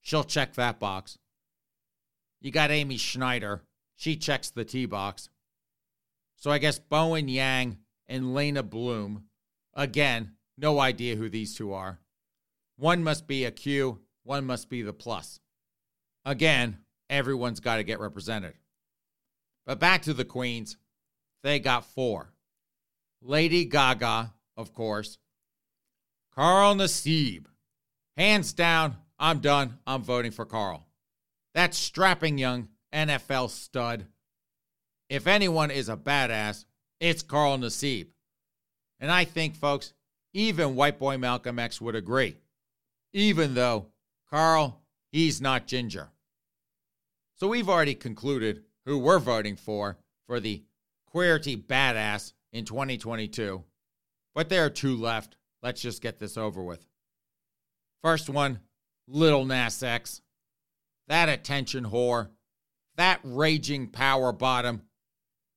she'll 0.00 0.24
check 0.24 0.54
that 0.54 0.78
box. 0.78 1.18
You 2.40 2.50
got 2.50 2.70
Amy 2.70 2.96
Schneider. 2.96 3.62
She 3.96 4.16
checks 4.16 4.50
the 4.50 4.64
T 4.64 4.86
box. 4.86 5.30
So 6.36 6.50
I 6.50 6.58
guess 6.58 6.78
Bowen 6.78 7.28
Yang 7.28 7.78
and 8.06 8.34
Leyna 8.34 8.62
Bloom. 8.62 9.24
Again, 9.74 10.32
no 10.58 10.78
idea 10.78 11.16
who 11.16 11.28
these 11.28 11.54
two 11.54 11.72
are. 11.72 11.98
One 12.76 13.02
must 13.02 13.26
be 13.26 13.44
a 13.44 13.50
Q, 13.50 14.00
one 14.22 14.44
must 14.44 14.68
be 14.68 14.82
the 14.82 14.92
plus. 14.92 15.40
Again, 16.24 16.78
everyone's 17.10 17.60
got 17.60 17.76
to 17.76 17.84
get 17.84 18.00
represented. 18.00 18.54
But 19.64 19.80
back 19.80 20.02
to 20.02 20.14
the 20.14 20.24
Queens. 20.24 20.76
They 21.42 21.60
got 21.60 21.84
four 21.84 22.32
Lady 23.22 23.64
Gaga, 23.64 24.32
of 24.56 24.72
course, 24.72 25.18
Carl 26.34 26.74
Nassib. 26.74 27.46
Hands 28.16 28.52
down, 28.52 28.96
I'm 29.18 29.40
done. 29.40 29.78
I'm 29.86 30.02
voting 30.02 30.32
for 30.32 30.44
Carl. 30.44 30.86
That 31.54 31.74
strapping 31.74 32.38
young 32.38 32.68
NFL 32.92 33.50
stud. 33.50 34.06
If 35.08 35.26
anyone 35.26 35.70
is 35.70 35.88
a 35.88 35.96
badass, 35.96 36.64
it's 37.00 37.22
Carl 37.22 37.58
Nassib. 37.58 38.08
And 38.98 39.10
I 39.10 39.24
think, 39.24 39.56
folks, 39.56 39.92
even 40.32 40.74
white 40.74 40.98
boy 40.98 41.18
Malcolm 41.18 41.58
X 41.58 41.80
would 41.80 41.94
agree. 41.94 42.36
Even 43.12 43.54
though 43.54 43.86
Carl, 44.30 44.82
he's 45.12 45.40
not 45.40 45.66
ginger. 45.66 46.10
So 47.36 47.48
we've 47.48 47.68
already 47.68 47.94
concluded 47.94 48.64
who 48.86 48.98
we're 48.98 49.18
voting 49.18 49.56
for 49.56 49.98
for 50.26 50.40
the 50.40 50.64
Queerty 51.14 51.62
Badass 51.62 52.32
in 52.52 52.64
2022. 52.64 53.62
But 54.34 54.48
there 54.48 54.64
are 54.64 54.70
two 54.70 54.96
left. 54.96 55.36
Let's 55.62 55.82
just 55.82 56.00
get 56.00 56.18
this 56.18 56.38
over 56.38 56.62
with. 56.62 56.86
First 58.02 58.30
one, 58.30 58.60
Lil 59.06 59.44
Nas 59.44 59.82
X. 59.82 60.22
That 61.08 61.28
attention 61.28 61.84
whore. 61.84 62.30
That 62.96 63.20
raging 63.22 63.88
power 63.88 64.32
bottom. 64.32 64.82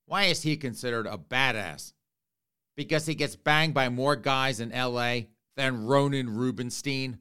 Why 0.06 0.26
is 0.26 0.42
he 0.42 0.58
considered 0.58 1.08
a 1.08 1.18
badass? 1.18 1.94
Because 2.76 3.06
he 3.06 3.16
gets 3.16 3.38
banged 3.38 3.74
by 3.74 3.88
more 3.88 4.18
guys 4.18 4.60
in 4.60 4.72
LA 4.72 5.22
than 5.56 5.86
Ronen 5.86 6.36
Rubinstein? 6.36 7.20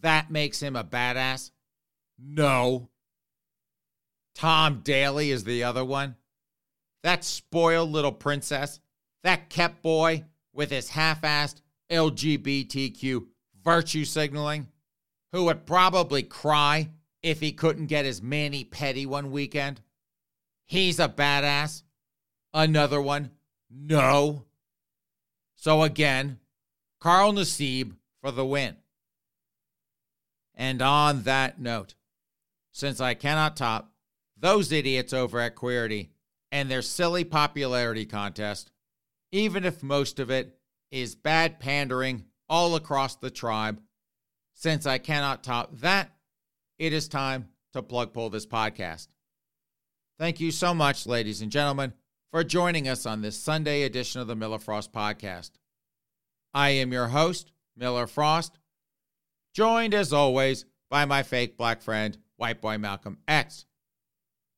That 0.00 0.30
makes 0.30 0.62
him 0.62 0.76
a 0.76 0.84
badass? 0.84 1.50
No. 2.18 2.88
Tom 4.34 4.80
Daley 4.82 5.30
is 5.30 5.44
the 5.44 5.64
other 5.64 5.84
one. 5.84 6.16
That 7.02 7.24
spoiled 7.24 7.90
little 7.90 8.12
princess, 8.12 8.80
that 9.24 9.50
kept 9.50 9.82
boy 9.82 10.24
with 10.52 10.70
his 10.70 10.90
half 10.90 11.22
assed 11.22 11.60
LGBTQ 11.90 13.26
virtue 13.64 14.04
signaling, 14.04 14.68
who 15.32 15.44
would 15.44 15.66
probably 15.66 16.22
cry 16.22 16.90
if 17.22 17.40
he 17.40 17.52
couldn't 17.52 17.86
get 17.86 18.04
his 18.04 18.22
mani 18.22 18.64
petty 18.64 19.06
one 19.06 19.30
weekend. 19.30 19.80
He's 20.66 20.98
a 20.98 21.08
badass. 21.08 21.82
Another 22.54 23.00
one, 23.00 23.30
no. 23.70 24.44
So 25.54 25.82
again, 25.82 26.38
Carl 27.00 27.32
Nassib 27.32 27.92
for 28.20 28.30
the 28.30 28.44
win. 28.44 28.76
And 30.54 30.82
on 30.82 31.22
that 31.22 31.60
note, 31.60 31.94
since 32.72 33.00
I 33.00 33.14
cannot 33.14 33.56
top 33.56 33.91
those 34.42 34.72
idiots 34.72 35.12
over 35.12 35.40
at 35.40 35.56
Queerty 35.56 36.10
and 36.50 36.70
their 36.70 36.82
silly 36.82 37.24
popularity 37.24 38.04
contest, 38.04 38.70
even 39.30 39.64
if 39.64 39.82
most 39.82 40.18
of 40.18 40.30
it 40.30 40.58
is 40.90 41.14
bad 41.14 41.58
pandering 41.58 42.24
all 42.48 42.76
across 42.76 43.16
the 43.16 43.30
tribe. 43.30 43.80
Since 44.54 44.84
I 44.84 44.98
cannot 44.98 45.42
top 45.42 45.78
that, 45.78 46.12
it 46.78 46.92
is 46.92 47.08
time 47.08 47.48
to 47.72 47.82
plug 47.82 48.12
pull 48.12 48.28
this 48.28 48.44
podcast. 48.44 49.08
Thank 50.18 50.40
you 50.40 50.50
so 50.50 50.74
much, 50.74 51.06
ladies 51.06 51.40
and 51.40 51.50
gentlemen, 51.50 51.94
for 52.30 52.44
joining 52.44 52.86
us 52.86 53.06
on 53.06 53.22
this 53.22 53.38
Sunday 53.38 53.82
edition 53.82 54.20
of 54.20 54.26
the 54.26 54.36
Miller 54.36 54.58
Frost 54.58 54.92
podcast. 54.92 55.52
I 56.52 56.70
am 56.70 56.92
your 56.92 57.08
host, 57.08 57.50
Miller 57.76 58.06
Frost, 58.06 58.58
joined 59.54 59.94
as 59.94 60.12
always 60.12 60.66
by 60.90 61.06
my 61.06 61.22
fake 61.22 61.56
black 61.56 61.80
friend, 61.80 62.18
White 62.36 62.60
Boy 62.60 62.76
Malcolm 62.76 63.18
X. 63.26 63.64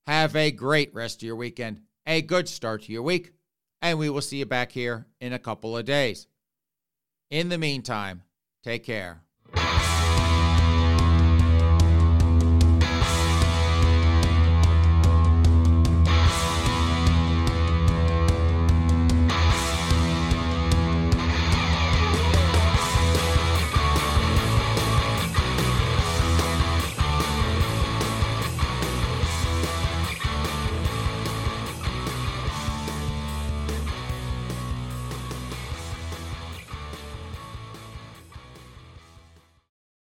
Have 0.07 0.36
a 0.36 0.50
great 0.50 0.94
rest 0.94 1.22
of 1.22 1.26
your 1.26 1.36
weekend, 1.36 1.80
a 2.07 2.20
good 2.20 2.48
start 2.48 2.82
to 2.82 2.92
your 2.92 3.02
week, 3.02 3.32
and 3.80 3.98
we 3.98 4.11
will 4.11 4.20
see 4.20 4.38
you 4.38 4.46
back 4.46 4.72
here 4.72 5.07
in 5.20 5.32
a 5.32 5.38
couple 5.38 5.76
of 5.76 5.84
days. 5.84 6.26
In 7.30 7.48
the 7.48 7.59
meantime, 7.59 8.22
take 8.62 8.84
care. 8.84 9.24